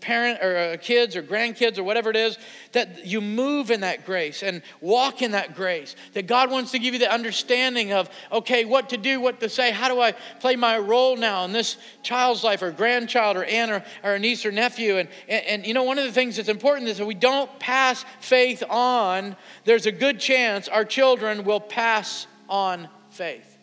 [0.00, 2.38] parent or uh, kids or grandkids or whatever it is,
[2.72, 5.96] that you move in that grace and walk in that grace.
[6.14, 9.48] That God wants to give you the understanding of, okay, what to do, what to
[9.48, 13.44] say, how do I play my role now in this child's life or grandchild or
[13.44, 14.98] aunt or, or niece or nephew.
[14.98, 17.58] And, and, and you know, one of the things that's important is that we don't
[17.58, 23.56] pass faith on, there's a good chance our children will pass on faith.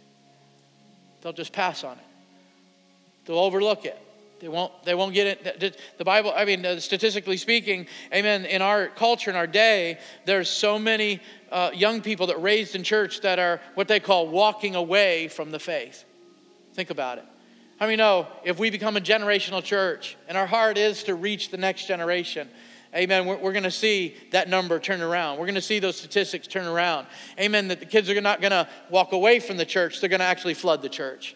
[1.21, 2.03] They'll just pass on it.
[3.25, 3.99] They'll overlook it.
[4.45, 5.81] They won't, they won't get it.
[5.97, 10.51] The Bible, I mean, uh, statistically speaking, amen, in our culture, in our day, there's
[10.51, 11.19] so many
[11.51, 15.49] uh, young people that raised in church that are what they call walking away from
[15.49, 16.05] the faith.
[16.75, 17.25] Think about it.
[17.79, 21.49] How many know if we become a generational church and our heart is to reach
[21.49, 22.47] the next generation,
[22.95, 25.39] amen, we're, we're going to see that number turn around.
[25.39, 27.07] We're going to see those statistics turn around.
[27.39, 30.19] Amen, that the kids are not going to walk away from the church, they're going
[30.19, 31.35] to actually flood the church.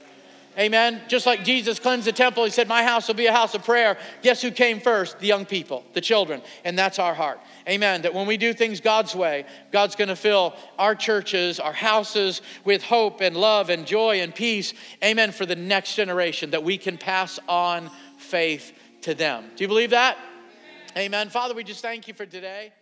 [0.60, 1.02] Amen.
[1.08, 3.64] Just like Jesus cleansed the temple, he said, My house will be a house of
[3.64, 3.98] prayer.
[4.22, 5.18] Guess who came first?
[5.20, 6.42] The young people, the children.
[6.66, 7.40] And that's our heart.
[7.68, 8.02] Amen.
[8.02, 12.42] That when we do things God's way, God's going to fill our churches, our houses
[12.66, 14.74] with hope and love and joy and peace.
[15.02, 15.32] Amen.
[15.32, 19.46] For the next generation, that we can pass on faith to them.
[19.56, 20.18] Do you believe that?
[20.98, 21.30] Amen.
[21.30, 22.74] Father, we just thank you for today.